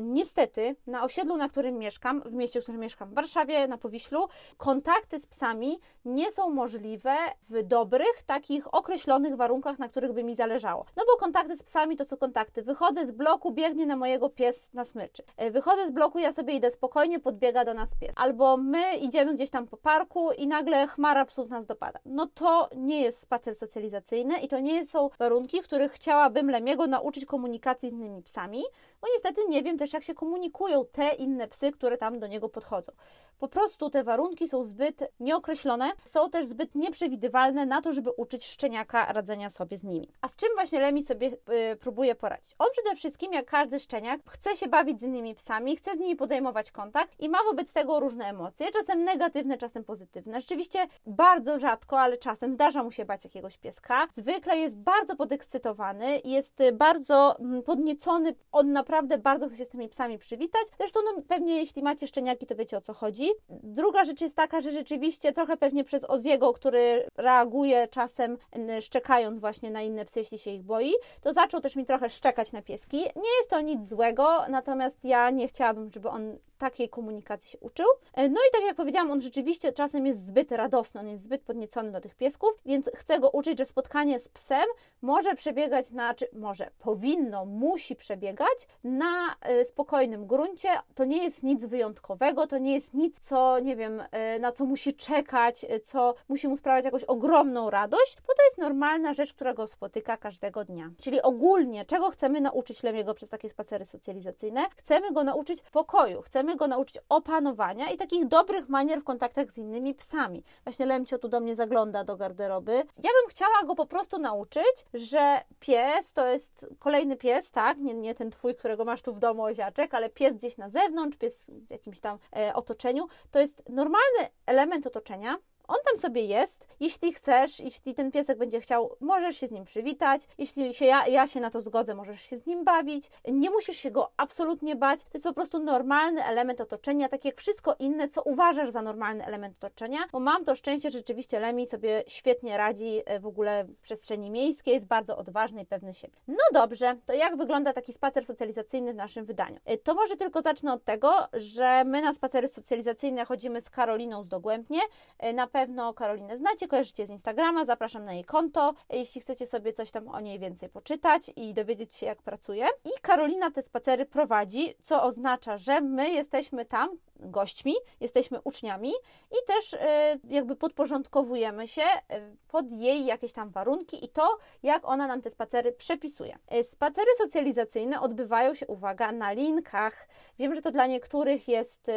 niestety 0.00 0.76
na 0.86 1.04
osiedlu, 1.04 1.36
na 1.36 1.48
którym 1.48 1.78
mieszkam, 1.78 2.22
w 2.22 2.32
mieście, 2.32 2.60
w 2.60 2.62
którym 2.62 2.80
mieszkam, 2.80 3.10
w 3.10 3.14
Warszawie, 3.14 3.68
na 3.68 3.78
Powiślu, 3.78 4.28
kontakty 4.56 5.20
z 5.20 5.26
psami 5.26 5.78
nie 6.04 6.30
są 6.30 6.50
możliwe 6.50 7.16
w 7.50 7.62
dobrych, 7.62 8.22
takich 8.26 8.74
określonych 8.74 9.36
warunkach, 9.36 9.78
na 9.78 9.88
których 9.88 10.12
by 10.12 10.24
mi 10.24 10.34
zależało. 10.34 10.84
No 10.96 11.04
bo 11.06 11.16
kontakty 11.16 11.56
z 11.56 11.62
psami 11.62 11.96
to 11.96 12.04
są 12.04 12.16
kontakty. 12.16 12.62
Wychodzę 12.62 13.06
z 13.06 13.10
bloku, 13.10 13.52
biegnie 13.52 13.86
na 13.86 13.96
mojego 13.96 14.30
pies 14.30 14.72
na 14.72 14.84
smyczy. 14.84 15.22
Wychodzę 15.50 15.88
z 15.88 15.90
bloku, 15.90 16.18
ja 16.18 16.32
sobie 16.32 16.54
idę 16.54 16.70
spokojnie, 16.70 17.20
podbiega 17.20 17.64
do 17.64 17.74
nas 17.74 17.94
pies. 18.00 18.12
Albo 18.16 18.56
my 18.56 18.96
idziemy 18.96 19.34
gdzieś 19.34 19.45
gdzieś 19.46 19.52
tam 19.52 19.66
po 19.66 19.76
parku 19.76 20.32
i 20.32 20.46
nagle 20.46 20.86
chmara 20.86 21.24
psów 21.24 21.50
nas 21.50 21.66
dopada. 21.66 21.98
No 22.04 22.26
to 22.26 22.68
nie 22.76 23.00
jest 23.02 23.20
spacer 23.20 23.54
socjalizacyjny 23.54 24.38
i 24.38 24.48
to 24.48 24.58
nie 24.58 24.86
są 24.86 25.10
warunki, 25.18 25.62
w 25.62 25.64
których 25.64 25.92
chciałabym 25.92 26.50
Lemiego 26.50 26.86
nauczyć 26.86 27.24
komunikacji 27.24 27.90
z 27.90 27.92
innymi 27.92 28.22
psami, 28.22 28.62
bo 29.00 29.08
niestety 29.14 29.40
nie 29.48 29.62
wiem 29.62 29.78
też, 29.78 29.92
jak 29.92 30.02
się 30.02 30.14
komunikują 30.14 30.84
te 30.92 31.14
inne 31.14 31.48
psy, 31.48 31.72
które 31.72 31.96
tam 31.98 32.18
do 32.18 32.26
niego 32.26 32.48
podchodzą. 32.48 32.92
Po 33.38 33.48
prostu 33.48 33.90
te 33.90 34.04
warunki 34.04 34.48
są 34.48 34.64
zbyt 34.64 35.12
nieokreślone, 35.20 35.92
są 36.04 36.30
też 36.30 36.46
zbyt 36.46 36.74
nieprzewidywalne 36.74 37.66
na 37.66 37.82
to, 37.82 37.92
żeby 37.92 38.10
uczyć 38.10 38.46
szczeniaka 38.46 39.12
radzenia 39.12 39.50
sobie 39.50 39.76
z 39.76 39.84
nimi. 39.84 40.12
A 40.20 40.28
z 40.28 40.36
czym 40.36 40.48
właśnie 40.54 40.80
Lemi 40.80 41.02
sobie 41.02 41.30
y, 41.72 41.76
próbuje 41.76 42.14
poradzić? 42.14 42.56
On 42.58 42.66
przede 42.72 42.96
wszystkim, 42.96 43.32
jak 43.32 43.46
każdy 43.46 43.80
szczeniak, 43.80 44.20
chce 44.30 44.56
się 44.56 44.68
bawić 44.68 45.00
z 45.00 45.02
innymi 45.02 45.34
psami, 45.34 45.76
chce 45.76 45.96
z 45.96 45.98
nimi 45.98 46.16
podejmować 46.16 46.70
kontakt 46.70 47.20
i 47.20 47.28
ma 47.28 47.38
wobec 47.44 47.72
tego 47.72 48.00
różne 48.00 48.24
emocje, 48.24 48.70
czasem 48.70 49.04
negatywne, 49.04 49.25
czasem 49.58 49.84
pozytywne. 49.84 50.40
Rzeczywiście 50.40 50.86
bardzo 51.06 51.58
rzadko, 51.58 52.00
ale 52.00 52.18
czasem 52.18 52.54
zdarza 52.54 52.82
mu 52.82 52.90
się 52.90 53.04
bać 53.04 53.24
jakiegoś 53.24 53.58
pieska. 53.58 54.06
Zwykle 54.14 54.56
jest 54.56 54.76
bardzo 54.78 55.16
podekscytowany, 55.16 56.20
jest 56.24 56.62
bardzo 56.72 57.38
mm, 57.38 57.62
podniecony, 57.62 58.34
on 58.52 58.72
naprawdę 58.72 59.18
bardzo 59.18 59.48
chce 59.48 59.56
się 59.56 59.64
z 59.64 59.68
tymi 59.68 59.88
psami 59.88 60.18
przywitać. 60.18 60.66
Zresztą 60.78 61.00
no, 61.04 61.22
pewnie 61.28 61.58
jeśli 61.58 61.82
macie 61.82 62.06
szczeniaki, 62.06 62.46
to 62.46 62.54
wiecie 62.56 62.76
o 62.76 62.80
co 62.80 62.94
chodzi. 62.94 63.28
Druga 63.50 64.04
rzecz 64.04 64.20
jest 64.20 64.36
taka, 64.36 64.60
że 64.60 64.70
rzeczywiście 64.70 65.32
trochę 65.32 65.56
pewnie 65.56 65.84
przez 65.84 66.10
Oziego, 66.10 66.52
który 66.52 67.06
reaguje 67.16 67.88
czasem 67.88 68.38
szczekając 68.80 69.38
właśnie 69.38 69.70
na 69.70 69.82
inne 69.82 70.04
psy, 70.04 70.20
jeśli 70.20 70.38
się 70.38 70.50
ich 70.50 70.62
boi, 70.62 70.92
to 71.20 71.32
zaczął 71.32 71.60
też 71.60 71.76
mi 71.76 71.84
trochę 71.84 72.10
szczekać 72.10 72.52
na 72.52 72.62
pieski. 72.62 72.96
Nie 72.96 73.36
jest 73.38 73.50
to 73.50 73.60
nic 73.60 73.88
złego, 73.88 74.48
natomiast 74.48 75.04
ja 75.04 75.30
nie 75.30 75.48
chciałabym, 75.48 75.90
żeby 75.92 76.08
on 76.08 76.38
takiej 76.58 76.88
komunikacji 76.88 77.50
się 77.50 77.58
uczył. 77.58 77.86
E, 78.14 78.28
no 78.28 78.40
i 78.48 78.52
tak 78.52 78.62
jak 78.62 78.76
powiedziałam, 78.76 79.10
on 79.10 79.20
rzeczywiście 79.20 79.72
czasem 79.72 80.06
jest 80.06 80.26
zbyt 80.26 80.52
radosny, 80.52 81.00
on 81.00 81.08
jest 81.08 81.24
zbyt 81.24 81.42
podniecony 81.42 81.92
do 81.92 82.00
tych 82.00 82.14
piesków, 82.14 82.50
więc 82.66 82.90
chcę 82.94 83.20
go 83.20 83.30
uczyć, 83.30 83.58
że 83.58 83.64
spotkanie 83.64 84.18
z 84.18 84.28
psem 84.28 84.64
może 85.02 85.34
przebiegać 85.34 85.90
na, 85.90 86.14
czy 86.14 86.28
może 86.32 86.70
powinno, 86.78 87.44
musi 87.44 87.96
przebiegać 87.96 88.68
na 88.84 89.36
e, 89.40 89.64
spokojnym 89.64 90.26
gruncie. 90.26 90.68
To 90.94 91.04
nie 91.04 91.24
jest 91.24 91.42
nic 91.42 91.64
wyjątkowego, 91.64 92.46
to 92.46 92.58
nie 92.58 92.74
jest 92.74 92.94
nic, 92.94 93.18
co 93.20 93.58
nie 93.58 93.76
wiem, 93.76 94.02
e, 94.10 94.38
na 94.38 94.52
co 94.52 94.64
musi 94.64 94.94
czekać, 94.94 95.66
co 95.84 96.14
musi 96.28 96.48
mu 96.48 96.56
sprawiać 96.56 96.84
jakąś 96.84 97.04
ogromną 97.04 97.70
radość, 97.70 98.16
bo 98.26 98.34
to 98.34 98.44
jest 98.44 98.58
normalna 98.58 99.14
rzecz, 99.14 99.32
która 99.32 99.54
go 99.54 99.66
spotyka 99.66 100.16
każdego 100.16 100.64
dnia. 100.64 100.90
Czyli 101.00 101.22
ogólnie, 101.22 101.84
czego 101.84 102.10
chcemy 102.10 102.40
nauczyć 102.40 102.82
Lemiego 102.82 103.14
przez 103.14 103.28
takie 103.28 103.48
spacery 103.48 103.84
socjalizacyjne? 103.84 104.66
Chcemy 104.76 105.12
go 105.12 105.24
nauczyć 105.24 105.62
pokoju, 105.62 106.22
chcemy 106.22 106.45
chcemy 106.46 106.56
go 106.56 106.68
nauczyć 106.68 106.98
opanowania 107.08 107.90
i 107.90 107.96
takich 107.96 108.26
dobrych 108.26 108.68
manier 108.68 109.00
w 109.00 109.04
kontaktach 109.04 109.52
z 109.52 109.58
innymi 109.58 109.94
psami. 109.94 110.44
Właśnie 110.64 110.86
Lemcio 110.86 111.18
tu 111.18 111.28
do 111.28 111.40
mnie 111.40 111.54
zagląda 111.54 112.04
do 112.04 112.16
garderoby. 112.16 112.72
Ja 112.72 113.10
bym 113.20 113.30
chciała 113.30 113.62
go 113.64 113.74
po 113.74 113.86
prostu 113.86 114.18
nauczyć, 114.18 114.86
że 114.94 115.40
pies 115.60 116.12
to 116.12 116.26
jest 116.26 116.66
kolejny 116.78 117.16
pies, 117.16 117.50
tak? 117.50 117.78
Nie, 117.78 117.94
nie 117.94 118.14
ten 118.14 118.30
twój, 118.30 118.54
którego 118.54 118.84
masz 118.84 119.02
tu 119.02 119.14
w 119.14 119.18
domu 119.18 119.42
oziaczek, 119.42 119.94
ale 119.94 120.10
pies 120.10 120.34
gdzieś 120.34 120.56
na 120.56 120.68
zewnątrz, 120.68 121.18
pies 121.18 121.50
w 121.68 121.70
jakimś 121.70 122.00
tam 122.00 122.18
e, 122.36 122.54
otoczeniu. 122.54 123.06
To 123.30 123.38
jest 123.38 123.62
normalny 123.68 124.30
element 124.46 124.86
otoczenia, 124.86 125.36
on 125.68 125.76
tam 125.84 125.98
sobie 125.98 126.24
jest. 126.24 126.66
Jeśli 126.80 127.12
chcesz, 127.12 127.60
jeśli 127.60 127.94
ten 127.94 128.12
piesek 128.12 128.38
będzie 128.38 128.60
chciał, 128.60 128.96
możesz 129.00 129.36
się 129.36 129.48
z 129.48 129.50
nim 129.50 129.64
przywitać. 129.64 130.22
Jeśli 130.38 130.74
się 130.74 130.84
ja, 130.84 131.06
ja 131.06 131.26
się 131.26 131.40
na 131.40 131.50
to 131.50 131.60
zgodzę, 131.60 131.94
możesz 131.94 132.20
się 132.20 132.38
z 132.38 132.46
nim 132.46 132.64
bawić. 132.64 133.10
Nie 133.28 133.50
musisz 133.50 133.76
się 133.76 133.90
go 133.90 134.10
absolutnie 134.16 134.76
bać. 134.76 135.02
To 135.02 135.10
jest 135.14 135.24
po 135.24 135.32
prostu 135.32 135.58
normalny 135.58 136.24
element 136.24 136.60
otoczenia, 136.60 137.08
tak 137.08 137.24
jak 137.24 137.36
wszystko 137.36 137.76
inne, 137.78 138.08
co 138.08 138.22
uważasz 138.22 138.70
za 138.70 138.82
normalny 138.82 139.24
element 139.24 139.64
otoczenia. 139.64 139.98
Bo 140.12 140.20
mam 140.20 140.44
to 140.44 140.54
szczęście, 140.54 140.90
że 140.90 140.98
rzeczywiście 140.98 141.40
Lemi 141.40 141.66
sobie 141.66 142.04
świetnie 142.06 142.56
radzi 142.56 143.02
e, 143.06 143.20
w 143.20 143.26
ogóle 143.26 143.64
w 143.64 143.80
przestrzeni 143.80 144.30
miejskiej, 144.30 144.74
jest 144.74 144.86
bardzo 144.86 145.16
odważny 145.16 145.62
i 145.62 145.66
pewny 145.66 145.94
siebie. 145.94 146.14
No 146.28 146.44
dobrze, 146.52 146.96
to 147.06 147.12
jak 147.12 147.36
wygląda 147.36 147.72
taki 147.72 147.92
spacer 147.92 148.24
socjalizacyjny 148.24 148.92
w 148.92 148.96
naszym 148.96 149.24
wydaniu? 149.24 149.60
E, 149.64 149.78
to 149.78 149.94
może 149.94 150.16
tylko 150.16 150.42
zacznę 150.42 150.72
od 150.72 150.84
tego, 150.84 151.12
że 151.32 151.84
my 151.84 152.02
na 152.02 152.12
spacery 152.12 152.48
socjalizacyjne 152.48 153.24
chodzimy 153.24 153.60
z 153.60 153.70
Karoliną 153.70 154.22
z 154.22 154.28
Dogłębnie. 154.28 154.80
E, 155.18 155.32
na 155.32 155.46
pewno 155.56 155.94
Karolinę 155.94 156.36
znacie, 156.36 156.68
kojarzycie 156.68 157.06
z 157.06 157.10
Instagrama, 157.10 157.64
zapraszam 157.64 158.04
na 158.04 158.12
jej 158.12 158.24
konto, 158.24 158.74
jeśli 158.90 159.20
chcecie 159.20 159.46
sobie 159.46 159.72
coś 159.72 159.90
tam 159.90 160.08
o 160.08 160.20
niej 160.20 160.38
więcej 160.38 160.68
poczytać 160.68 161.30
i 161.36 161.54
dowiedzieć 161.54 161.94
się, 161.94 162.06
jak 162.06 162.22
pracuje. 162.22 162.66
I 162.84 162.90
Karolina 163.02 163.50
te 163.50 163.62
spacery 163.62 164.06
prowadzi, 164.06 164.74
co 164.82 165.02
oznacza, 165.02 165.58
że 165.58 165.80
my 165.80 166.10
jesteśmy 166.10 166.64
tam 166.64 166.90
gośćmi, 167.20 167.74
jesteśmy 168.00 168.40
uczniami 168.44 168.92
i 169.30 169.46
też 169.46 169.74
e, 169.74 170.18
jakby 170.28 170.56
podporządkowujemy 170.56 171.68
się 171.68 171.82
e, 171.82 172.36
pod 172.48 172.70
jej 172.70 173.06
jakieś 173.06 173.32
tam 173.32 173.50
warunki 173.50 174.04
i 174.04 174.08
to, 174.08 174.38
jak 174.62 174.88
ona 174.88 175.06
nam 175.06 175.22
te 175.22 175.30
spacery 175.30 175.72
przepisuje. 175.72 176.38
E, 176.48 176.64
spacery 176.64 177.10
socjalizacyjne 177.18 178.00
odbywają 178.00 178.54
się, 178.54 178.66
uwaga, 178.66 179.12
na 179.12 179.32
linkach. 179.32 180.08
Wiem, 180.38 180.54
że 180.54 180.62
to 180.62 180.70
dla 180.70 180.86
niektórych 180.86 181.48
jest, 181.48 181.90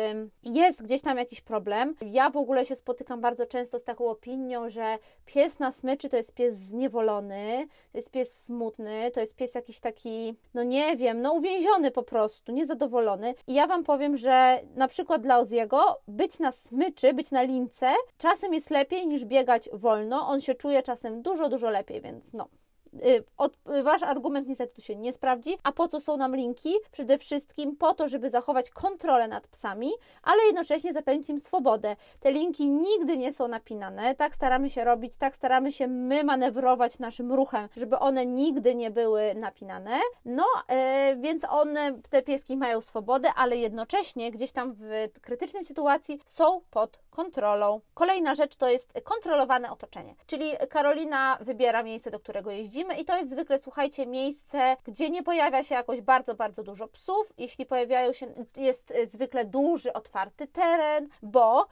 jest 0.43 0.83
gdzieś 0.83 1.01
tam 1.01 1.17
jakiś 1.17 1.41
problem. 1.41 1.95
Ja 2.01 2.29
w 2.29 2.37
ogóle 2.37 2.65
się 2.65 2.75
spotykam 2.75 3.21
bardzo 3.21 3.45
często 3.45 3.79
z 3.79 3.83
taką 3.83 4.09
opinią, 4.09 4.69
że 4.69 4.97
pies 5.25 5.59
na 5.59 5.71
smyczy 5.71 6.09
to 6.09 6.17
jest 6.17 6.33
pies 6.33 6.55
zniewolony, 6.55 7.67
to 7.91 7.97
jest 7.97 8.11
pies 8.11 8.43
smutny, 8.43 9.11
to 9.11 9.19
jest 9.19 9.35
pies 9.35 9.55
jakiś 9.55 9.79
taki, 9.79 10.35
no 10.53 10.63
nie 10.63 10.97
wiem, 10.97 11.21
no 11.21 11.33
uwięziony 11.33 11.91
po 11.91 12.03
prostu, 12.03 12.51
niezadowolony. 12.51 13.35
I 13.47 13.53
ja 13.53 13.67
Wam 13.67 13.83
powiem, 13.83 14.17
że 14.17 14.59
na 14.75 14.87
przykład 14.87 15.08
dla 15.17 15.39
Oziego 15.39 16.01
być 16.07 16.39
na 16.39 16.51
smyczy, 16.51 17.13
być 17.13 17.31
na 17.31 17.41
lince 17.41 17.93
czasem 18.17 18.53
jest 18.53 18.69
lepiej 18.69 19.07
niż 19.07 19.25
biegać 19.25 19.69
wolno. 19.73 20.27
On 20.27 20.41
się 20.41 20.55
czuje 20.55 20.83
czasem 20.83 21.21
dużo, 21.21 21.49
dużo 21.49 21.69
lepiej, 21.69 22.01
więc 22.01 22.33
no. 22.33 22.47
Y, 22.93 23.23
od, 23.37 23.53
y, 23.79 23.83
wasz 23.83 24.03
argument 24.03 24.47
niestety 24.47 24.75
tu 24.75 24.81
się 24.81 24.95
nie 24.95 25.13
sprawdzi. 25.13 25.57
A 25.63 25.71
po 25.71 25.87
co 25.87 25.99
są 25.99 26.17
nam 26.17 26.35
linki? 26.35 26.73
Przede 26.91 27.17
wszystkim 27.17 27.75
po 27.75 27.93
to, 27.93 28.07
żeby 28.07 28.29
zachować 28.29 28.69
kontrolę 28.69 29.27
nad 29.27 29.47
psami, 29.47 29.91
ale 30.23 30.43
jednocześnie 30.43 30.93
zapewnić 30.93 31.29
im 31.29 31.39
swobodę. 31.39 31.95
Te 32.19 32.31
linki 32.31 32.69
nigdy 32.69 33.17
nie 33.17 33.33
są 33.33 33.47
napinane, 33.47 34.15
tak 34.15 34.35
staramy 34.35 34.69
się 34.69 34.83
robić, 34.83 35.17
tak 35.17 35.35
staramy 35.35 35.71
się 35.71 35.87
my 35.87 36.23
manewrować 36.23 36.99
naszym 36.99 37.33
ruchem, 37.33 37.69
żeby 37.77 37.99
one 37.99 38.25
nigdy 38.25 38.75
nie 38.75 38.91
były 38.91 39.35
napinane. 39.35 39.99
No, 40.25 40.45
yy, 40.69 40.75
więc 41.21 41.43
one, 41.49 41.99
te 42.09 42.21
pieski 42.21 42.57
mają 42.57 42.81
swobodę, 42.81 43.29
ale 43.35 43.57
jednocześnie 43.57 44.31
gdzieś 44.31 44.51
tam 44.51 44.73
w 44.73 45.19
krytycznej 45.21 45.65
sytuacji 45.65 46.19
są 46.25 46.61
pod 46.71 46.99
kontrolą. 47.09 47.81
Kolejna 47.93 48.35
rzecz 48.35 48.55
to 48.55 48.69
jest 48.69 48.93
kontrolowane 49.03 49.71
otoczenie, 49.71 50.15
czyli 50.25 50.51
Karolina 50.69 51.37
wybiera 51.41 51.83
miejsce, 51.83 52.11
do 52.11 52.19
którego 52.19 52.51
jeździ 52.51 52.85
i 52.99 53.05
to 53.05 53.17
jest 53.17 53.29
zwykle, 53.29 53.59
słuchajcie, 53.59 54.07
miejsce, 54.07 54.77
gdzie 54.83 55.09
nie 55.09 55.23
pojawia 55.23 55.63
się 55.63 55.75
jakoś 55.75 56.01
bardzo, 56.01 56.35
bardzo 56.35 56.63
dużo 56.63 56.87
psów. 56.87 57.33
Jeśli 57.37 57.65
pojawiają 57.65 58.13
się, 58.13 58.27
jest 58.57 58.93
zwykle 59.07 59.45
duży, 59.45 59.93
otwarty 59.93 60.47
teren, 60.47 61.09
bo 61.21 61.67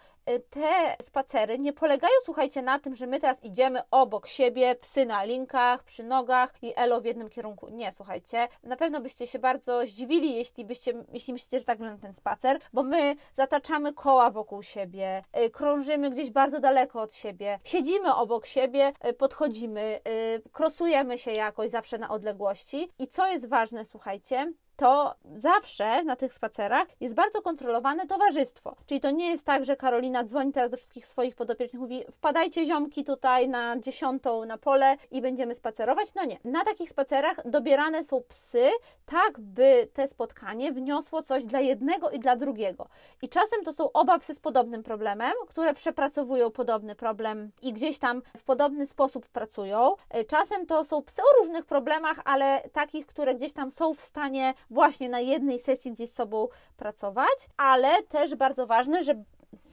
te 0.49 0.95
spacery 1.01 1.59
nie 1.59 1.73
polegają, 1.73 2.13
słuchajcie, 2.23 2.61
na 2.61 2.79
tym, 2.79 2.95
że 2.95 3.07
my 3.07 3.19
teraz 3.19 3.43
idziemy 3.43 3.81
obok 3.91 4.27
siebie, 4.27 4.75
psy 4.75 5.05
na 5.05 5.23
linkach, 5.23 5.83
przy 5.83 6.03
nogach 6.03 6.53
i 6.61 6.73
elo 6.75 7.01
w 7.01 7.05
jednym 7.05 7.29
kierunku. 7.29 7.69
Nie, 7.69 7.91
słuchajcie, 7.91 8.47
na 8.63 8.75
pewno 8.75 9.01
byście 9.01 9.27
się 9.27 9.39
bardzo 9.39 9.85
zdziwili, 9.85 10.35
jeśli 10.35 10.65
byście, 10.65 10.93
jeśli 11.13 11.33
myślicie, 11.33 11.59
że 11.59 11.65
tak 11.65 11.77
wygląda 11.77 12.01
ten 12.01 12.13
spacer, 12.13 12.59
bo 12.73 12.83
my 12.83 13.15
zataczamy 13.35 13.93
koła 13.93 14.31
wokół 14.31 14.63
siebie, 14.63 15.23
y, 15.45 15.49
krążymy 15.49 16.09
gdzieś 16.09 16.29
bardzo 16.29 16.59
daleko 16.59 17.01
od 17.01 17.13
siebie, 17.13 17.59
siedzimy 17.63 18.15
obok 18.15 18.45
siebie, 18.45 18.93
y, 19.07 19.13
podchodzimy, 19.13 19.99
krosujemy 20.51 21.17
się 21.17 21.31
jakoś 21.31 21.69
zawsze 21.69 21.97
na 21.97 22.09
odległości. 22.09 22.89
I 22.99 23.07
co 23.07 23.27
jest 23.27 23.49
ważne, 23.49 23.85
słuchajcie, 23.85 24.53
to 24.77 25.15
zawsze 25.35 26.03
na 26.03 26.15
tych 26.15 26.33
spacerach 26.33 26.87
jest 26.99 27.15
bardzo 27.15 27.41
kontrolowane 27.41 28.07
towarzystwo. 28.07 28.75
Czyli 28.85 28.99
to 28.99 29.11
nie 29.11 29.29
jest 29.29 29.45
tak, 29.45 29.65
że 29.65 29.75
Karolina 29.75 30.23
dzwoni 30.23 30.51
teraz 30.51 30.71
do 30.71 30.77
wszystkich 30.77 31.07
swoich 31.07 31.35
podopiecznych, 31.35 31.81
mówi 31.81 32.03
wpadajcie 32.11 32.65
ziomki 32.65 33.03
tutaj 33.03 33.49
na 33.49 33.79
dziesiątą 33.79 34.45
na 34.45 34.57
pole 34.57 34.97
i 35.11 35.21
będziemy 35.21 35.55
spacerować. 35.55 36.09
No 36.15 36.25
nie. 36.25 36.37
Na 36.43 36.63
takich 36.63 36.89
spacerach 36.89 37.49
dobierane 37.49 38.03
są 38.03 38.21
psy, 38.21 38.69
tak 39.05 39.39
by 39.39 39.87
te 39.93 40.07
spotkanie 40.07 40.71
wniosło 40.71 41.23
coś 41.23 41.45
dla 41.45 41.59
jednego 41.59 42.09
i 42.09 42.19
dla 42.19 42.35
drugiego. 42.35 42.87
I 43.21 43.29
czasem 43.29 43.63
to 43.63 43.73
są 43.73 43.91
oba 43.91 44.19
psy 44.19 44.33
z 44.33 44.39
podobnym 44.39 44.83
problemem, 44.83 45.33
które 45.47 45.73
przepracowują 45.73 46.51
podobny 46.51 46.95
problem 46.95 47.51
i 47.61 47.73
gdzieś 47.73 47.99
tam 47.99 48.21
w 48.37 48.43
podobny 48.43 48.85
sposób 48.85 49.27
pracują. 49.29 49.95
E, 50.09 50.23
czasem 50.23 50.65
to 50.65 50.83
są 50.83 51.03
psy 51.03 51.21
o 51.21 51.41
różnych 51.41 51.65
problemach, 51.65 52.19
ale 52.25 52.61
takich, 52.73 53.05
które 53.05 53.35
gdzieś 53.35 53.53
tam 53.53 53.71
są 53.71 53.93
w 53.93 54.01
stanie 54.01 54.53
właśnie 54.69 55.09
na 55.09 55.19
jednej 55.19 55.59
sesji 55.59 55.91
gdzieś 55.91 56.09
z 56.09 56.13
sobą 56.13 56.47
pracować, 56.77 57.49
ale 57.57 58.03
też 58.03 58.35
bardzo 58.35 58.67
ważne, 58.67 59.03
że 59.03 59.23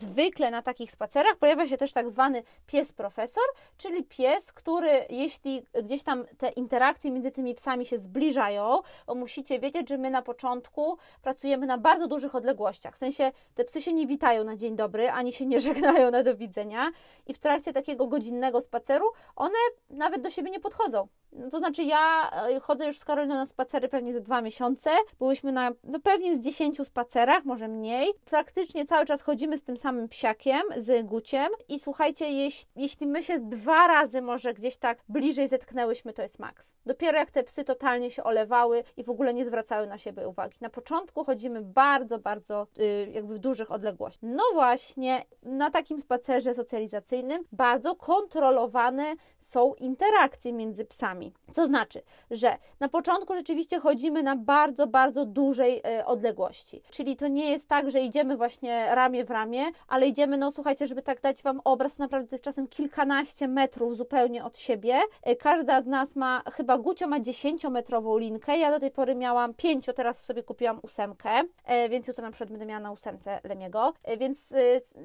Zwykle 0.01 0.51
na 0.51 0.63
takich 0.63 0.91
spacerach 0.91 1.37
pojawia 1.37 1.67
się 1.67 1.77
też 1.77 1.93
tak 1.93 2.11
zwany 2.11 2.43
pies 2.67 2.93
profesor, 2.93 3.45
czyli 3.77 4.05
pies, 4.05 4.53
który 4.53 5.07
jeśli 5.11 5.63
gdzieś 5.83 6.03
tam 6.03 6.25
te 6.39 6.49
interakcje 6.49 7.11
między 7.11 7.31
tymi 7.31 7.55
psami 7.55 7.87
się 7.87 7.99
zbliżają, 7.99 8.81
bo 9.07 9.15
musicie 9.15 9.59
wiedzieć, 9.61 9.89
że 9.89 9.99
my 9.99 10.11
na 10.11 10.23
początku 10.23 10.99
pracujemy 11.23 11.67
na 11.67 11.79
bardzo 11.79 12.07
dużych 12.09 12.35
odległościach. 12.35 12.95
W 12.95 12.99
sensie 12.99 13.33
te 13.55 13.65
psy 13.65 13.83
się 13.83 13.93
nie 13.93 14.07
witają 14.07 14.45
na 14.45 14.57
dzień 14.57 14.77
dobry, 14.77 15.11
ani 15.11 15.33
się 15.33 15.47
nie 15.47 15.61
żegnają 15.69 16.11
na 16.11 16.23
do 16.23 16.37
widzenia 16.37 16.91
i 17.27 17.35
w 17.35 17.39
trakcie 17.39 17.73
takiego 17.73 18.07
godzinnego 18.07 18.61
spaceru 18.61 19.07
one 19.37 19.59
nawet 19.91 20.23
do 20.23 20.31
siebie 20.31 20.51
nie 20.51 20.61
podchodzą. 20.61 21.09
No, 21.35 21.51
to 21.51 21.59
znaczy, 21.59 21.83
ja 21.83 22.31
e, 22.31 22.61
chodzę 22.61 22.87
już 22.87 22.99
z 22.99 23.05
Karoliną 23.05 23.35
na 23.35 23.47
spacery 23.47 23.89
pewnie 23.89 24.13
ze 24.13 24.21
dwa 24.21 24.43
miesiące. 24.43 24.91
Byłyśmy 25.19 25.53
na 25.53 25.71
no 25.85 26.01
pewnie 26.01 26.37
z 26.37 26.41
dziesięciu 26.41 26.85
spacerach, 26.85 27.45
może 27.45 27.69
mniej. 27.69 28.13
Praktycznie 28.25 28.85
cały 28.85 29.07
czas 29.07 29.23
chodzimy 29.23 29.59
z 29.59 29.63
tym 29.63 29.77
samym 29.77 30.09
psiakiem, 30.09 30.63
z 30.77 31.07
Guciem. 31.07 31.49
I 31.69 31.79
słuchajcie, 31.79 32.31
jeśli, 32.31 32.71
jeśli 32.77 33.07
my 33.07 33.23
się 33.23 33.41
dwa 33.41 33.87
razy 33.87 34.23
może 34.23 34.55
gdzieś 34.55 34.77
tak 34.77 34.99
bliżej 35.09 35.49
zetknęłyśmy, 35.49 36.13
to 36.13 36.23
jest 36.23 36.39
maks. 36.39 36.75
Dopiero 36.87 37.19
jak 37.19 37.31
te 37.31 37.43
psy 37.45 37.65
totalnie 37.65 38.11
się 38.11 38.25
olewały 38.25 38.85
i 38.97 39.05
w 39.05 39.11
ogóle 39.11 39.35
nie 39.35 39.45
zwracały 39.45 39.87
na 39.87 39.99
siebie 39.99 40.29
uwagi. 40.29 40.59
Na 40.61 40.71
początku 40.71 41.25
chodzimy 41.25 41.63
bardzo, 41.63 42.19
bardzo 42.19 42.67
yy, 42.77 43.11
jakby 43.13 43.35
w 43.35 43.39
dużych 43.39 43.71
odległościach. 43.71 44.23
No 44.23 44.43
właśnie, 44.53 45.25
na 45.43 45.71
takim 45.71 46.01
spacerze 46.01 46.55
socjalizacyjnym 46.55 47.45
bardzo 47.53 47.97
kontrolowane 47.97 49.15
są 49.41 49.75
interakcje 49.75 50.53
między 50.53 50.85
psami. 50.85 51.24
Co 51.53 51.67
znaczy, 51.67 52.03
że 52.31 52.57
na 52.81 52.89
początku 52.89 53.35
rzeczywiście 53.35 53.81
chodzimy 53.81 54.23
na 54.23 54.37
bardzo, 54.37 54.87
bardzo 54.87 55.25
dużej 55.25 55.83
y, 56.01 56.05
odległości. 56.05 56.83
Czyli 56.91 57.17
to 57.17 57.29
nie 57.29 57.51
jest 57.51 57.69
tak, 57.69 57.91
że 57.91 58.01
idziemy 58.01 58.37
właśnie 58.37 58.95
ramię 58.95 59.25
w 59.25 59.31
ramię, 59.31 59.65
ale 59.89 60.07
idziemy, 60.07 60.37
no 60.37 60.51
słuchajcie, 60.51 60.87
żeby 60.87 61.03
tak 61.03 61.21
dać 61.21 61.43
Wam 61.43 61.61
obraz, 61.65 61.99
naprawdę 61.99 62.29
to 62.29 62.35
jest 62.35 62.45
czasem 62.45 62.69
kilkanaście 62.69 63.49
metrów 63.49 63.97
zupełnie 63.97 64.45
od 64.45 64.59
siebie. 64.59 65.01
Y, 65.29 65.37
każda 65.37 65.83
z 65.83 65.87
nas 65.87 66.17
ma, 66.17 66.43
chyba 66.53 66.79
Gucio 66.79 67.07
ma 67.07 67.21
dziesięciometrową 67.21 68.19
linkę, 68.19 68.59
ja 68.59 68.71
do 68.71 68.81
tej 68.81 68.91
pory 68.91 69.15
miałam 69.15 69.55
pięcio, 69.55 69.93
teraz 69.93 70.25
sobie 70.25 70.43
kupiłam 70.43 70.81
ósemkę, 70.83 71.41
y, 71.41 71.89
więc 71.89 72.09
jutro 72.09 72.23
na 72.23 72.31
przykład 72.31 72.51
będę 72.51 72.67
miała 72.67 72.81
na 72.81 72.93
ósemce 72.93 73.41
Lemiego, 73.45 73.93
więc 74.19 74.55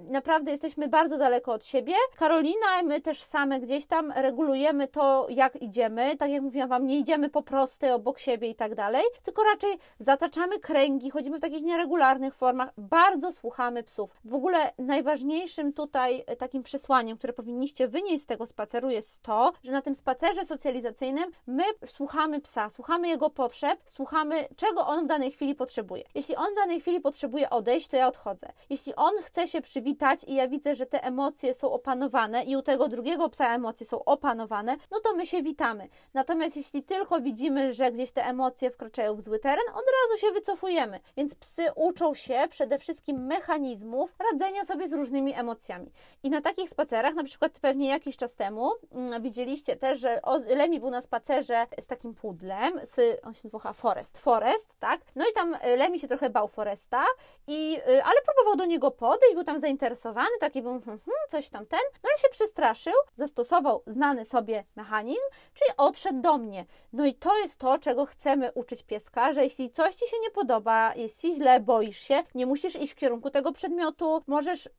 naprawdę 0.10 0.52
jesteśmy 0.52 0.88
bardzo 0.88 1.18
daleko 1.18 1.54
od 1.54 1.66
siebie. 1.66 1.94
Karolina, 2.18 2.84
my 2.84 3.02
też 3.02 3.24
same 3.24 3.60
gdzieś 3.60 3.86
tam 3.86 4.12
regulujemy 4.16 4.88
to, 4.88 5.28
jak 5.30 5.62
idziemy, 5.62 6.09
tak 6.18 6.32
jak 6.32 6.42
mówiłam 6.42 6.70
Wam, 6.70 6.88
nie 6.88 7.00
idziemy 7.00 7.30
po 7.30 7.42
prostej 7.44 7.92
obok 7.92 8.20
siebie 8.20 8.50
i 8.50 8.56
tak 8.56 8.76
dalej, 8.76 9.04
tylko 9.24 9.44
raczej 9.44 9.78
zataczamy 10.00 10.60
kręgi, 10.60 11.10
chodzimy 11.10 11.38
w 11.38 11.42
takich 11.42 11.64
nieregularnych 11.64 12.36
formach, 12.36 12.70
bardzo 12.78 13.32
słuchamy 13.32 13.84
psów. 13.84 14.12
W 14.26 14.34
ogóle 14.34 14.74
najważniejszym 14.78 15.74
tutaj 15.74 16.24
e, 16.28 16.36
takim 16.36 16.64
przesłaniem, 16.64 17.18
które 17.18 17.34
powinniście 17.34 17.88
wynieść 17.88 18.24
z 18.24 18.26
tego 18.26 18.46
spaceru 18.46 18.90
jest 18.90 19.22
to, 19.22 19.54
że 19.64 19.72
na 19.72 19.82
tym 19.82 19.96
spacerze 19.96 20.46
socjalizacyjnym 20.46 21.32
my 21.48 21.64
słuchamy 21.86 22.42
psa, 22.42 22.70
słuchamy 22.70 23.08
jego 23.08 23.30
potrzeb, 23.30 23.80
słuchamy 23.86 24.48
czego 24.56 24.88
on 24.88 25.06
w 25.06 25.08
danej 25.08 25.32
chwili 25.32 25.56
potrzebuje. 25.56 26.04
Jeśli 26.16 26.36
on 26.36 26.52
w 26.52 26.56
danej 26.56 26.82
chwili 26.82 27.02
potrzebuje 27.02 27.50
odejść, 27.50 27.88
to 27.88 27.98
ja 27.98 28.08
odchodzę. 28.08 28.48
Jeśli 28.70 28.96
on 28.96 29.14
chce 29.22 29.48
się 29.48 29.62
przywitać 29.62 30.24
i 30.24 30.36
ja 30.36 30.48
widzę, 30.48 30.76
że 30.76 30.86
te 30.86 31.04
emocje 31.04 31.54
są 31.54 31.72
opanowane 31.72 32.44
i 32.44 32.56
u 32.56 32.62
tego 32.62 32.88
drugiego 32.88 33.30
psa 33.30 33.56
emocje 33.56 33.86
są 33.86 34.04
opanowane, 34.06 34.78
no 34.92 35.00
to 35.00 35.16
my 35.16 35.26
się 35.26 35.44
witamy. 35.44 35.90
Natomiast 36.14 36.58
jeśli 36.58 36.84
tylko 36.84 37.22
widzimy, 37.22 37.74
że 37.74 37.92
gdzieś 37.92 38.12
te 38.12 38.26
emocje 38.26 38.72
wkraczają 38.72 39.16
w 39.16 39.22
zły 39.22 39.40
teren, 39.40 39.70
od 39.70 39.86
razu 40.02 40.22
się 40.22 40.32
wycofujemy. 40.32 41.00
Więc 41.18 41.36
psy 41.36 41.66
uczą 41.76 42.14
się 42.14 42.48
przede 42.50 42.80
wszystkim 42.80 43.26
mechanizmów 43.26 44.16
radzenia 44.32 44.66
sobie 44.66 44.88
z 44.88 44.94
różnymi 44.94 45.34
emocjami. 45.34 45.92
I 46.24 46.30
na 46.30 46.42
takich 46.42 46.70
spacerach, 46.70 47.14
na 47.14 47.24
przykład 47.24 47.60
pewnie 47.60 47.90
jakiś 47.90 48.18
czas 48.18 48.36
temu, 48.36 48.72
mm, 48.92 49.24
widzieliście 49.24 49.76
też, 49.76 50.00
że 50.00 50.22
Lemi 50.48 50.80
był 50.80 50.90
na 50.90 51.02
spacerze 51.02 51.66
z 51.80 51.88
takim 51.88 52.16
pudlem, 52.16 52.80
z, 52.84 53.20
on 53.26 53.34
się 53.34 53.42
nazywa 53.44 53.74
Forest, 53.74 54.18
Forest, 54.18 54.68
tak? 54.80 55.02
No 55.16 55.26
i 55.30 55.34
tam 55.34 55.54
y, 55.54 55.78
Lemi 55.78 56.00
się 56.00 56.08
trochę 56.08 56.30
bał 56.30 56.48
Foresta, 56.48 57.06
i, 57.48 57.78
y, 57.90 58.04
ale 58.04 58.22
próbował 58.26 58.56
do 58.56 58.66
niego 58.66 58.92
podejść, 58.92 59.36
był 59.36 59.44
tam 59.44 59.60
zainteresowany, 59.60 60.30
taki 60.40 60.62
był, 60.62 60.72
hmm, 60.72 60.86
hmm, 60.86 61.22
coś 61.30 61.50
tam 61.50 61.66
ten, 61.66 61.80
no 62.04 62.10
ale 62.10 62.18
się 62.18 62.30
przestraszył, 62.30 62.94
zastosował 63.18 63.84
znany 63.88 64.26
sobie 64.26 64.64
mechanizm, 64.76 65.22
czyli 65.54 65.72
odszedł 65.90 66.22
do 66.22 66.38
mnie. 66.38 66.66
No 66.94 67.06
i 67.06 67.14
to 67.14 67.38
jest 67.38 67.58
to, 67.58 67.80
czego 67.80 68.06
chcemy 68.06 68.52
uczyć 68.52 68.84
pieska, 68.84 69.34
że 69.34 69.44
jeśli 69.44 69.72
coś 69.72 69.96
Ci 69.96 70.08
się 70.08 70.18
nie 70.22 70.32
podoba, 70.32 70.96
jest 70.96 71.22
Ci 71.22 71.36
źle, 71.36 71.60
boisz 71.60 72.00
się, 72.00 72.24
nie 72.36 72.46
musisz 72.46 72.76
iść 72.76 72.94
w 72.94 72.96
kierunku 72.96 73.30
tego 73.30 73.52
przedmiotu, 73.52 74.22
możesz 74.28 74.70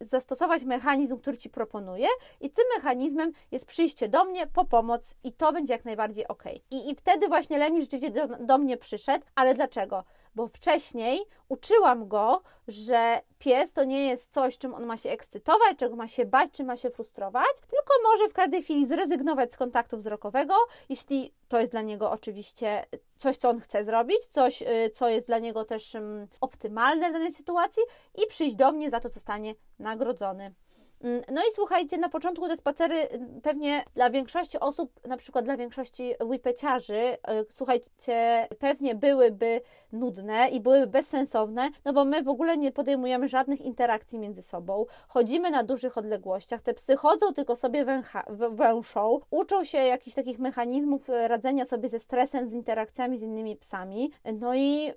zastosować 0.00 0.64
mechanizm, 0.64 1.18
który 1.18 1.38
Ci 1.38 1.50
proponuję 1.50 2.08
i 2.40 2.50
tym 2.50 2.64
mechanizmem 2.76 3.32
jest 3.50 3.66
przyjście 3.66 4.08
do 4.08 4.24
mnie 4.24 4.46
po 4.46 4.64
pomoc 4.64 5.14
i 5.24 5.32
to 5.32 5.52
będzie 5.52 5.72
jak 5.72 5.84
najbardziej 5.84 6.28
ok. 6.28 6.44
I, 6.70 6.90
i 6.90 6.94
wtedy 6.94 7.28
właśnie 7.28 7.58
Lemi 7.58 7.80
rzeczywiście 7.80 8.10
do, 8.10 8.26
do 8.26 8.58
mnie 8.58 8.76
przyszedł, 8.76 9.24
ale 9.34 9.54
dlaczego? 9.54 10.04
Bo 10.34 10.48
wcześniej 10.48 11.20
uczyłam 11.48 12.08
go, 12.08 12.42
że 12.68 13.20
pies 13.38 13.72
to 13.72 13.84
nie 13.84 14.06
jest 14.06 14.32
coś, 14.32 14.58
czym 14.58 14.74
on 14.74 14.86
ma 14.86 14.96
się 14.96 15.10
ekscytować, 15.10 15.78
czego 15.78 15.96
ma 15.96 16.08
się 16.08 16.24
bać, 16.24 16.50
czy 16.52 16.64
ma 16.64 16.76
się 16.76 16.90
frustrować, 16.90 17.54
tylko 17.60 17.94
może 18.04 18.28
w 18.28 18.32
każdej 18.32 18.62
chwili 18.62 18.86
zrezygnować 18.86 19.52
z 19.52 19.56
kontaktu 19.56 19.96
wzrokowego, 19.96 20.54
jeśli 20.88 21.32
to 21.48 21.60
jest 21.60 21.72
dla 21.72 21.82
niego 21.82 22.10
oczywiście 22.10 22.86
coś, 23.18 23.36
co 23.36 23.48
on 23.48 23.60
chce 23.60 23.84
zrobić, 23.84 24.26
coś, 24.26 24.62
y, 24.62 24.90
co 24.94 25.08
jest 25.08 25.26
dla 25.26 25.38
niego 25.38 25.64
też 25.64 25.94
um, 25.94 26.26
optymalne 26.40 27.10
w 27.10 27.12
danej 27.12 27.32
sytuacji 27.32 27.82
i 28.14 28.26
przyjść 28.26 28.56
do 28.56 28.72
mnie, 28.72 28.90
za 28.90 29.00
to 29.00 29.08
zostanie 29.08 29.54
nagrodzony. 29.78 30.54
Mm, 31.00 31.22
no 31.32 31.40
i 31.40 31.52
słuchajcie, 31.54 31.98
na 31.98 32.08
początku 32.08 32.48
te 32.48 32.56
spacery 32.56 32.94
mm, 32.94 33.40
pewnie 33.40 33.84
dla 33.94 34.10
większości 34.10 34.60
osób, 34.60 35.06
na 35.06 35.16
przykład 35.16 35.44
dla 35.44 35.56
większości 35.56 36.14
whipeciarzy, 36.24 37.00
y, 37.00 37.16
słuchajcie, 37.48 38.48
pewnie 38.58 38.94
byłyby 38.94 39.60
nudne 39.92 40.48
i 40.48 40.60
byłyby 40.60 40.86
bezsensowne, 40.86 41.70
no 41.84 41.92
bo 41.92 42.04
my 42.04 42.22
w 42.22 42.28
ogóle 42.28 42.56
nie 42.56 42.72
podejmujemy 42.72 43.28
żadnych 43.28 43.60
interakcji 43.60 44.18
między 44.18 44.42
sobą, 44.42 44.86
chodzimy 45.08 45.50
na 45.50 45.62
dużych 45.62 45.98
odległościach, 45.98 46.60
te 46.60 46.74
psy 46.74 46.96
chodzą 46.96 47.32
tylko 47.32 47.56
sobie 47.56 47.84
węcha, 47.84 48.24
węszą, 48.50 49.20
uczą 49.30 49.64
się 49.64 49.78
jakichś 49.78 50.16
takich 50.16 50.38
mechanizmów 50.38 51.10
y, 51.10 51.28
radzenia 51.28 51.64
sobie 51.64 51.88
ze 51.88 51.98
stresem, 51.98 52.48
z 52.48 52.52
interakcjami 52.52 53.18
z 53.18 53.22
innymi 53.22 53.56
psami, 53.56 54.10
no 54.32 54.54
i 54.54 54.92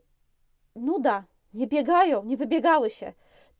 nuda, 0.75 1.23
nie 1.53 1.67
biegają, 1.67 2.23
nie 2.23 2.37
wybiegały 2.37 2.89
się. 2.89 3.13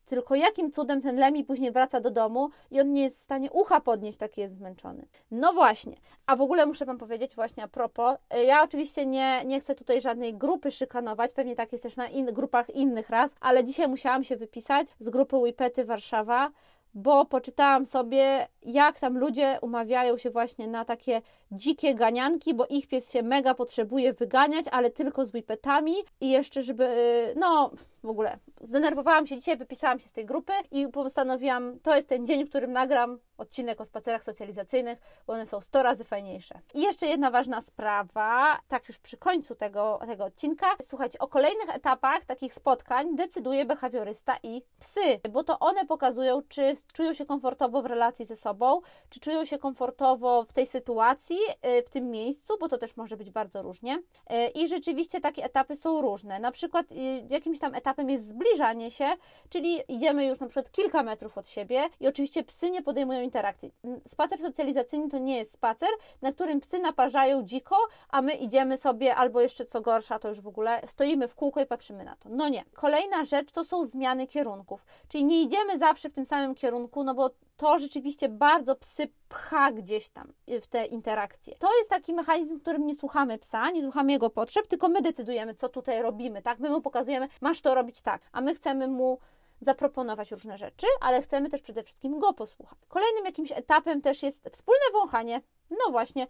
Tylko 0.06 0.36
jakim 0.36 0.72
cudem 0.72 1.02
ten 1.02 1.16
Lemi 1.16 1.44
później 1.44 1.72
wraca 1.72 2.00
do 2.00 2.12
domu 2.12 2.50
i 2.72 2.82
on 2.82 2.94
nie 2.94 3.04
jest 3.04 3.18
w 3.18 3.20
stanie 3.20 3.52
ucha 3.52 3.80
podnieść, 3.80 4.18
taki 4.18 4.42
jest 4.42 4.56
zmęczony. 4.56 5.08
No 5.32 5.54
właśnie, 5.54 5.96
a 6.26 6.36
w 6.36 6.42
ogóle 6.42 6.66
muszę 6.66 6.86
Wam 6.86 6.98
powiedzieć 6.98 7.36
właśnie 7.36 7.64
a 7.64 7.68
propos, 7.68 8.18
y, 8.36 8.44
ja 8.44 8.64
oczywiście 8.64 9.06
nie, 9.06 9.46
nie 9.46 9.62
chcę 9.62 9.76
tutaj 9.76 10.02
żadnej 10.02 10.34
grupy 10.34 10.72
szykanować, 10.72 11.34
pewnie 11.34 11.56
tak 11.56 11.72
jest 11.72 11.84
też 11.84 11.96
na 11.96 12.08
in, 12.08 12.26
grupach 12.26 12.70
innych 12.70 13.10
raz, 13.10 13.36
ale 13.40 13.64
dzisiaj 13.64 13.88
musiałam 13.88 14.24
się 14.24 14.36
wypisać 14.38 14.88
z 15.00 15.10
grupy 15.10 15.38
Wipety 15.46 15.86
Warszawa, 15.86 16.52
bo 16.94 17.26
poczytałam 17.26 17.86
sobie, 17.86 18.48
jak 18.62 19.00
tam 19.00 19.18
ludzie 19.18 19.60
umawiają 19.62 20.18
się 20.18 20.30
właśnie 20.30 20.68
na 20.68 20.86
takie 20.86 21.22
dzikie 21.52 21.96
ganianki, 21.96 22.54
bo 22.54 22.68
ich 22.68 22.88
pies 22.88 23.12
się 23.12 23.24
mega 23.24 23.54
potrzebuje 23.54 24.14
wyganiać, 24.14 24.66
ale 24.72 24.90
tylko 24.90 25.26
z 25.26 25.34
whippetami 25.34 25.96
i 26.22 26.30
jeszcze, 26.30 26.64
żeby, 26.64 26.84
y, 26.84 27.34
no 27.40 27.72
w 28.04 28.10
ogóle 28.10 28.38
zdenerwowałam 28.62 29.28
się 29.28 29.38
dzisiaj, 29.38 29.58
wypisałam 29.58 30.00
się 30.00 30.10
z 30.10 30.12
tej 30.12 30.26
grupy 30.26 30.54
i 30.72 30.88
postanowiłam, 30.88 31.80
to 31.80 31.96
jest 31.96 32.10
ten 32.10 32.28
dzień, 32.28 32.46
w 32.46 32.50
którym 32.50 32.72
nagram 32.72 33.20
odcinek 33.38 33.82
o 33.82 33.86
spacerach 33.86 34.24
socjalizacyjnych, 34.24 35.00
bo 35.28 35.34
one 35.34 35.46
są 35.46 35.62
100 35.62 35.84
razy 35.84 36.04
fajniejsze. 36.04 36.60
I 36.74 36.82
jeszcze 36.82 37.08
jedna 37.08 37.32
ważna 37.32 37.62
sprawa, 37.62 38.60
tak 38.68 38.88
już 38.88 39.00
przy 39.00 39.18
końcu 39.18 39.56
tego, 39.56 40.00
tego 40.06 40.26
odcinka. 40.26 40.68
Słuchajcie, 40.84 41.20
o 41.20 41.28
kolejnych 41.28 41.76
etapach 41.76 42.26
takich 42.26 42.54
spotkań 42.54 43.16
decyduje 43.16 43.66
behawiorysta 43.66 44.38
i 44.44 44.62
psy, 44.80 45.20
bo 45.32 45.44
to 45.44 45.60
one 45.60 45.86
pokazują, 45.86 46.42
czy 46.48 46.76
czują 46.94 47.14
się 47.14 47.26
komfortowo 47.26 47.82
w 47.82 47.86
relacji 47.86 48.26
ze 48.26 48.36
sobą, 48.36 48.82
czy 49.10 49.20
czują 49.20 49.46
się 49.46 49.58
komfortowo 49.58 50.44
w 50.44 50.54
tej 50.54 50.66
sytuacji, 50.66 51.38
y, 51.80 51.84
w 51.84 51.90
tym 51.90 52.12
miejscu, 52.12 52.54
bo 52.60 52.68
to 52.68 52.78
też 52.78 52.98
może 52.98 53.18
być 53.18 53.32
bardzo 53.32 53.62
różnie. 53.62 53.98
Y, 53.98 54.48
I 54.48 54.68
rzeczywiście 54.68 55.22
takie 55.22 55.44
etapy 55.44 55.76
są 55.76 56.02
różne. 56.02 56.40
Na 56.40 56.52
przykład 56.52 56.92
y, 56.92 56.96
jakimś 57.30 57.60
tam 57.60 57.76
etapem 57.76 58.10
jest 58.10 58.28
zbliżanie 58.28 58.92
się, 58.92 59.06
czyli 59.50 59.80
idziemy 59.88 60.26
już 60.26 60.40
na 60.40 60.48
przykład 60.48 60.72
kilka 60.72 61.04
metrów 61.04 61.38
od 61.38 61.50
siebie 61.50 61.90
i 62.00 62.08
oczywiście 62.08 62.44
psy 62.44 62.72
nie 62.72 62.82
podejmują 62.82 63.22
interakcji. 63.22 63.74
Spacer 64.08 64.40
socjalizacyjny 64.40 65.10
to 65.10 65.18
nie 65.18 65.38
jest 65.38 65.54
spacer, 65.54 65.90
na 66.22 66.32
którym 66.32 66.60
psy 66.60 66.80
naparzają 66.80 67.44
dziko, 67.44 67.78
a 68.10 68.22
my 68.22 68.34
idziemy 68.34 68.78
sobie, 68.78 69.16
albo 69.16 69.42
jeszcze 69.42 69.66
co 69.66 69.82
gorsza, 69.82 70.20
to 70.20 70.28
już 70.28 70.42
w 70.42 70.48
ogóle 70.48 70.82
stoimy 70.86 71.28
w 71.28 71.36
kółko 71.36 71.62
i 71.62 71.66
patrzymy 71.66 72.04
na 72.04 72.16
to. 72.16 72.30
No 72.30 72.50
nie. 72.50 72.64
Kolejna 72.74 73.26
rzecz 73.26 73.52
to 73.52 73.64
są 73.64 73.86
zmiany 73.86 74.28
kierunków, 74.28 74.86
czyli 75.08 75.26
nie 75.26 75.42
idziemy 75.42 75.78
zawsze 75.78 76.10
w 76.10 76.14
tym 76.14 76.26
samym 76.26 76.56
kierunku, 76.56 76.71
no 76.80 77.14
bo 77.14 77.30
to 77.58 77.80
rzeczywiście 77.80 78.30
bardzo 78.30 78.76
psy 78.76 79.08
pcha 79.30 79.72
gdzieś 79.72 80.10
tam 80.10 80.34
w 80.62 80.68
te 80.68 80.86
interakcje. 80.86 81.56
To 81.56 81.78
jest 81.78 81.90
taki 81.90 82.14
mechanizm, 82.14 82.58
w 82.58 82.62
którym 82.62 82.88
nie 82.88 82.96
słuchamy 82.96 83.38
psa, 83.38 83.72
nie 83.72 83.82
słuchamy 83.82 84.12
jego 84.12 84.30
potrzeb, 84.30 84.68
tylko 84.68 84.88
my 84.88 85.02
decydujemy, 85.02 85.54
co 85.54 85.70
tutaj 85.70 86.02
robimy, 86.02 86.42
tak? 86.42 86.60
My 86.60 86.70
mu 86.70 86.82
pokazujemy, 86.82 87.28
masz 87.42 87.62
to 87.62 87.76
robić 87.76 88.02
tak, 88.02 88.22
a 88.32 88.42
my 88.42 88.56
chcemy 88.56 88.88
mu 88.88 89.20
zaproponować 89.62 90.32
różne 90.32 90.58
rzeczy, 90.58 90.88
ale 91.02 91.22
chcemy 91.22 91.50
też 91.50 91.62
przede 91.62 91.84
wszystkim 91.84 92.20
go 92.20 92.34
posłuchać. 92.34 92.80
Kolejnym 92.88 93.26
jakimś 93.26 93.52
etapem 93.52 94.02
też 94.02 94.24
jest 94.24 94.50
wspólne 94.52 94.86
wąchanie. 94.94 95.42
No 95.72 95.92
właśnie, 95.92 96.28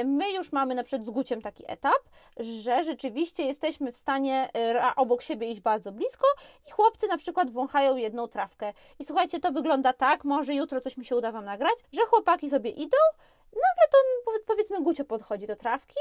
y, 0.00 0.04
my 0.04 0.32
już 0.32 0.52
mamy 0.52 0.74
na 0.74 0.82
przykład 0.82 1.06
z 1.06 1.10
Guciem 1.10 1.42
taki 1.42 1.64
etap, 1.66 2.02
że 2.36 2.84
rzeczywiście 2.84 3.42
jesteśmy 3.42 3.92
w 3.92 3.96
stanie 3.96 4.48
y, 4.56 4.94
obok 4.96 5.22
siebie 5.22 5.50
iść 5.50 5.60
bardzo 5.60 5.92
blisko 5.92 6.26
i 6.68 6.70
chłopcy 6.70 7.06
na 7.08 7.16
przykład 7.16 7.50
wąchają 7.50 7.96
jedną 7.96 8.28
trawkę. 8.28 8.72
I 8.98 9.04
słuchajcie, 9.04 9.40
to 9.40 9.52
wygląda 9.52 9.92
tak, 9.92 10.24
może 10.24 10.54
jutro 10.54 10.80
coś 10.80 10.96
mi 10.96 11.04
się 11.04 11.16
uda 11.16 11.32
Wam 11.32 11.44
nagrać, 11.44 11.74
że 11.92 12.00
chłopaki 12.00 12.50
sobie 12.50 12.70
idą, 12.70 12.96
nagle 13.52 13.88
to 13.90 13.98
powiedzmy 14.46 14.80
Gucio 14.80 15.04
podchodzi 15.04 15.46
do 15.46 15.56
trawki 15.56 15.98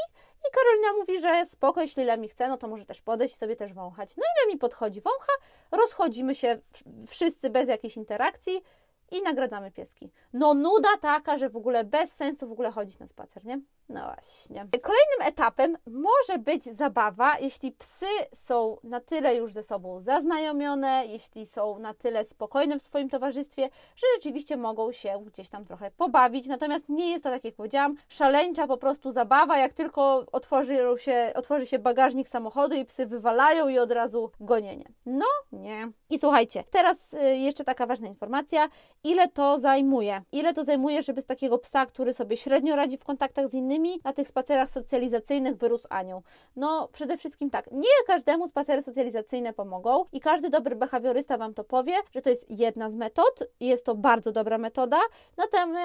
i 0.50 0.52
Karolina 0.56 0.94
mówi, 0.94 1.20
że 1.20 1.46
spoko, 1.46 1.82
jeśli 1.82 2.06
Lemi 2.06 2.28
chce, 2.28 2.48
no 2.48 2.58
to 2.58 2.68
może 2.68 2.86
też 2.86 3.02
podejść 3.02 3.36
i 3.36 3.38
sobie 3.38 3.56
też 3.56 3.74
wąchać. 3.74 4.18
No 4.18 4.24
i 4.24 4.48
Lemi 4.48 4.60
podchodzi, 4.60 5.02
wącha, 5.02 5.34
rozchodzimy 5.72 6.36
się 6.36 6.60
wszyscy 7.08 7.50
bez 7.50 7.70
jakiejś 7.70 7.98
interakcji, 7.98 8.64
i 9.12 9.22
nagradzamy 9.22 9.72
pieski. 9.72 10.12
No 10.34 10.54
nuda 10.54 10.98
taka, 11.02 11.38
że 11.38 11.50
w 11.50 11.56
ogóle 11.56 11.84
bez 11.84 12.12
sensu 12.12 12.48
w 12.48 12.52
ogóle 12.52 12.72
chodzić 12.72 13.00
na 13.00 13.08
spacer, 13.08 13.46
nie? 13.46 13.60
No 13.90 14.02
właśnie. 14.04 14.68
Kolejnym 14.82 15.22
etapem 15.22 15.78
może 15.88 16.40
być 16.40 16.64
zabawa, 16.64 17.40
jeśli 17.40 17.72
psy 17.72 18.06
są 18.34 18.78
na 18.84 19.00
tyle 19.00 19.36
już 19.36 19.54
ze 19.54 19.64
sobą 19.64 20.00
zaznajomione, 20.00 21.06
jeśli 21.06 21.46
są 21.46 21.80
na 21.80 21.94
tyle 21.94 22.26
spokojne 22.26 22.80
w 22.80 22.82
swoim 22.82 23.10
towarzystwie, 23.10 23.70
że 23.96 24.08
rzeczywiście 24.16 24.58
mogą 24.58 24.92
się 24.92 25.24
gdzieś 25.26 25.50
tam 25.50 25.66
trochę 25.66 25.92
pobawić. 25.92 26.48
Natomiast 26.48 26.90
nie 26.90 27.12
jest 27.12 27.24
to, 27.24 27.30
tak 27.30 27.46
jak 27.46 27.56
powiedziałam, 27.56 27.96
szaleńcza 28.10 28.68
po 28.68 28.78
prostu 28.78 29.12
zabawa, 29.12 29.58
jak 29.58 29.74
tylko 29.74 30.26
otworzy 30.32 30.76
się, 30.98 31.32
otworzy 31.36 31.66
się 31.66 31.80
bagażnik 31.80 32.30
samochodu 32.30 32.76
i 32.76 32.86
psy 32.86 33.06
wywalają 33.06 33.68
i 33.68 33.80
od 33.80 33.92
razu 33.92 34.32
gonienie. 34.40 34.86
No 35.06 35.26
nie. 35.52 35.92
I 36.10 36.20
słuchajcie, 36.20 36.64
teraz 36.72 37.14
y, 37.14 37.38
jeszcze 37.38 37.64
taka 37.64 37.86
ważna 37.86 38.08
informacja. 38.08 38.70
Ile 39.04 39.28
to 39.28 39.60
zajmuje? 39.60 40.22
Ile 40.32 40.54
to 40.54 40.64
zajmuje, 40.64 41.04
żeby 41.04 41.22
z 41.22 41.26
takiego 41.26 41.58
psa, 41.58 41.86
który 41.86 42.14
sobie 42.14 42.38
średnio 42.38 42.76
radzi 42.76 42.98
w 42.98 43.04
kontaktach 43.04 43.48
z 43.48 43.54
innymi, 43.54 43.79
na 44.04 44.14
tych 44.14 44.28
spacerach 44.28 44.70
socjalizacyjnych 44.70 45.58
wyrósł 45.58 45.88
anioł? 45.90 46.24
No, 46.56 46.90
przede 46.92 47.18
wszystkim 47.18 47.50
tak, 47.50 47.72
nie 47.72 47.90
każdemu 48.08 48.48
spacery 48.48 48.82
socjalizacyjne 48.82 49.54
pomogą 49.54 50.06
i 50.12 50.20
każdy 50.20 50.50
dobry 50.50 50.76
behawiorysta 50.76 51.38
Wam 51.38 51.54
to 51.54 51.64
powie, 51.64 51.94
że 52.12 52.22
to 52.22 52.30
jest 52.30 52.46
jedna 52.50 52.90
z 52.90 52.96
metod, 52.96 53.44
jest 53.60 53.86
to 53.86 53.96
bardzo 53.96 54.32
dobra 54.32 54.58
metoda, 54.58 55.00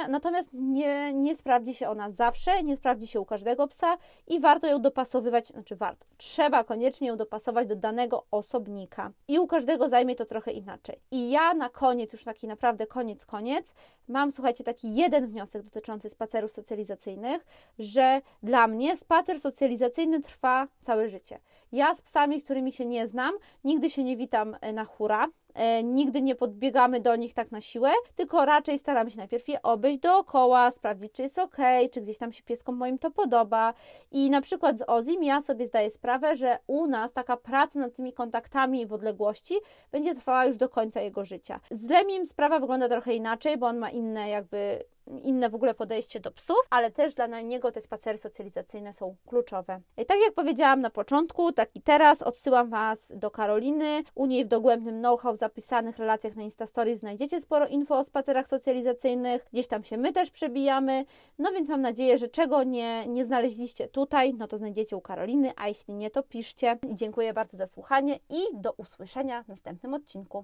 natomiast 0.08 0.48
nie, 0.52 1.12
nie 1.14 1.36
sprawdzi 1.36 1.74
się 1.74 1.88
ona 1.88 2.10
zawsze, 2.10 2.62
nie 2.62 2.76
sprawdzi 2.76 3.06
się 3.06 3.20
u 3.20 3.24
każdego 3.24 3.68
psa 3.68 3.98
i 4.26 4.40
warto 4.40 4.66
ją 4.66 4.82
dopasowywać, 4.82 5.48
znaczy 5.48 5.76
warto, 5.76 6.06
trzeba 6.16 6.64
koniecznie 6.64 7.08
ją 7.08 7.16
dopasować 7.16 7.68
do 7.68 7.76
danego 7.76 8.24
osobnika 8.30 9.10
i 9.28 9.38
u 9.38 9.46
każdego 9.46 9.88
zajmie 9.88 10.14
to 10.14 10.24
trochę 10.24 10.52
inaczej. 10.52 11.00
I 11.10 11.30
ja 11.30 11.54
na 11.54 11.68
koniec, 11.68 12.12
już 12.12 12.24
taki 12.24 12.46
naprawdę 12.46 12.86
koniec, 12.86 13.26
koniec, 13.26 13.74
mam, 14.08 14.32
słuchajcie, 14.32 14.64
taki 14.64 14.94
jeden 14.94 15.26
wniosek 15.26 15.62
dotyczący 15.62 16.08
spacerów 16.08 16.52
socjalizacyjnych, 16.52 17.46
że 17.78 18.20
dla 18.42 18.66
mnie 18.66 18.96
spacer 18.96 19.40
socjalizacyjny 19.40 20.20
trwa 20.20 20.68
całe 20.82 21.08
życie. 21.08 21.40
Ja 21.74 21.94
z 21.94 22.02
psami, 22.02 22.40
z 22.40 22.44
którymi 22.44 22.72
się 22.72 22.86
nie 22.86 23.06
znam, 23.06 23.34
nigdy 23.64 23.90
się 23.90 24.04
nie 24.04 24.16
witam 24.16 24.56
e, 24.60 24.72
na 24.72 24.84
hura, 24.84 25.26
e, 25.54 25.82
nigdy 25.82 26.22
nie 26.22 26.34
podbiegamy 26.34 27.00
do 27.00 27.16
nich 27.16 27.34
tak 27.34 27.50
na 27.50 27.60
siłę, 27.60 27.90
tylko 28.14 28.44
raczej 28.44 28.78
staramy 28.78 29.10
się 29.10 29.16
najpierw 29.16 29.48
je 29.48 29.62
obejść 29.62 29.98
dookoła, 29.98 30.70
sprawdzić, 30.70 31.12
czy 31.12 31.22
jest 31.22 31.38
ok, 31.38 31.56
czy 31.92 32.00
gdzieś 32.00 32.18
tam 32.18 32.32
się 32.32 32.42
pieskom 32.42 32.76
moim 32.76 32.98
to 32.98 33.10
podoba. 33.10 33.74
I 34.10 34.30
na 34.30 34.40
przykład 34.40 34.78
z 34.78 34.84
Ozim 34.86 35.22
ja 35.24 35.40
sobie 35.40 35.66
zdaję 35.66 35.90
sprawę, 35.90 36.36
że 36.36 36.58
u 36.66 36.86
nas 36.86 37.12
taka 37.12 37.36
praca 37.36 37.78
nad 37.78 37.94
tymi 37.94 38.12
kontaktami 38.12 38.86
w 38.86 38.92
odległości 38.92 39.54
będzie 39.92 40.14
trwała 40.14 40.44
już 40.44 40.56
do 40.56 40.68
końca 40.68 41.00
jego 41.00 41.24
życia. 41.24 41.60
Z 41.70 41.88
Lemim 41.88 42.26
sprawa 42.26 42.60
wygląda 42.60 42.88
trochę 42.88 43.14
inaczej, 43.14 43.56
bo 43.56 43.66
on 43.66 43.78
ma 43.78 43.90
inne 43.90 44.28
jakby 44.28 44.84
inne 45.22 45.50
w 45.50 45.54
ogóle 45.54 45.74
podejście 45.74 46.20
do 46.20 46.30
psów, 46.30 46.56
ale 46.70 46.90
też 46.90 47.14
dla 47.14 47.26
niego 47.26 47.72
te 47.72 47.80
spacery 47.80 48.18
socjalizacyjne 48.18 48.92
są 48.92 49.16
kluczowe. 49.26 49.80
I 49.98 50.06
tak 50.06 50.18
jak 50.24 50.34
powiedziałam 50.34 50.80
na 50.80 50.90
początku, 50.90 51.52
tak 51.52 51.70
i 51.74 51.82
teraz 51.82 52.22
odsyłam 52.22 52.70
Was 52.70 53.12
do 53.14 53.30
Karoliny. 53.30 54.02
U 54.14 54.26
niej 54.26 54.44
w 54.44 54.48
dogłębnym 54.48 54.98
know-how 54.98 55.34
zapisanych 55.36 55.98
relacjach 55.98 56.36
na 56.36 56.42
Instastory 56.42 56.96
znajdziecie 56.96 57.40
sporo 57.40 57.66
info 57.66 57.98
o 57.98 58.04
spacerach 58.04 58.48
socjalizacyjnych. 58.48 59.46
Gdzieś 59.52 59.66
tam 59.66 59.84
się 59.84 59.96
my 59.96 60.12
też 60.12 60.30
przebijamy. 60.30 61.04
No 61.38 61.52
więc 61.52 61.68
mam 61.68 61.80
nadzieję, 61.80 62.18
że 62.18 62.28
czego 62.28 62.62
nie, 62.62 63.06
nie 63.06 63.24
znaleźliście 63.24 63.88
tutaj, 63.88 64.34
no 64.34 64.48
to 64.48 64.58
znajdziecie 64.58 64.96
u 64.96 65.00
Karoliny, 65.00 65.52
a 65.56 65.68
jeśli 65.68 65.94
nie, 65.94 66.10
to 66.10 66.22
piszcie. 66.22 66.78
I 66.88 66.94
dziękuję 66.94 67.32
bardzo 67.32 67.56
za 67.56 67.66
słuchanie 67.66 68.18
i 68.30 68.42
do 68.54 68.72
usłyszenia 68.72 69.42
w 69.42 69.48
następnym 69.48 69.94
odcinku. 69.94 70.42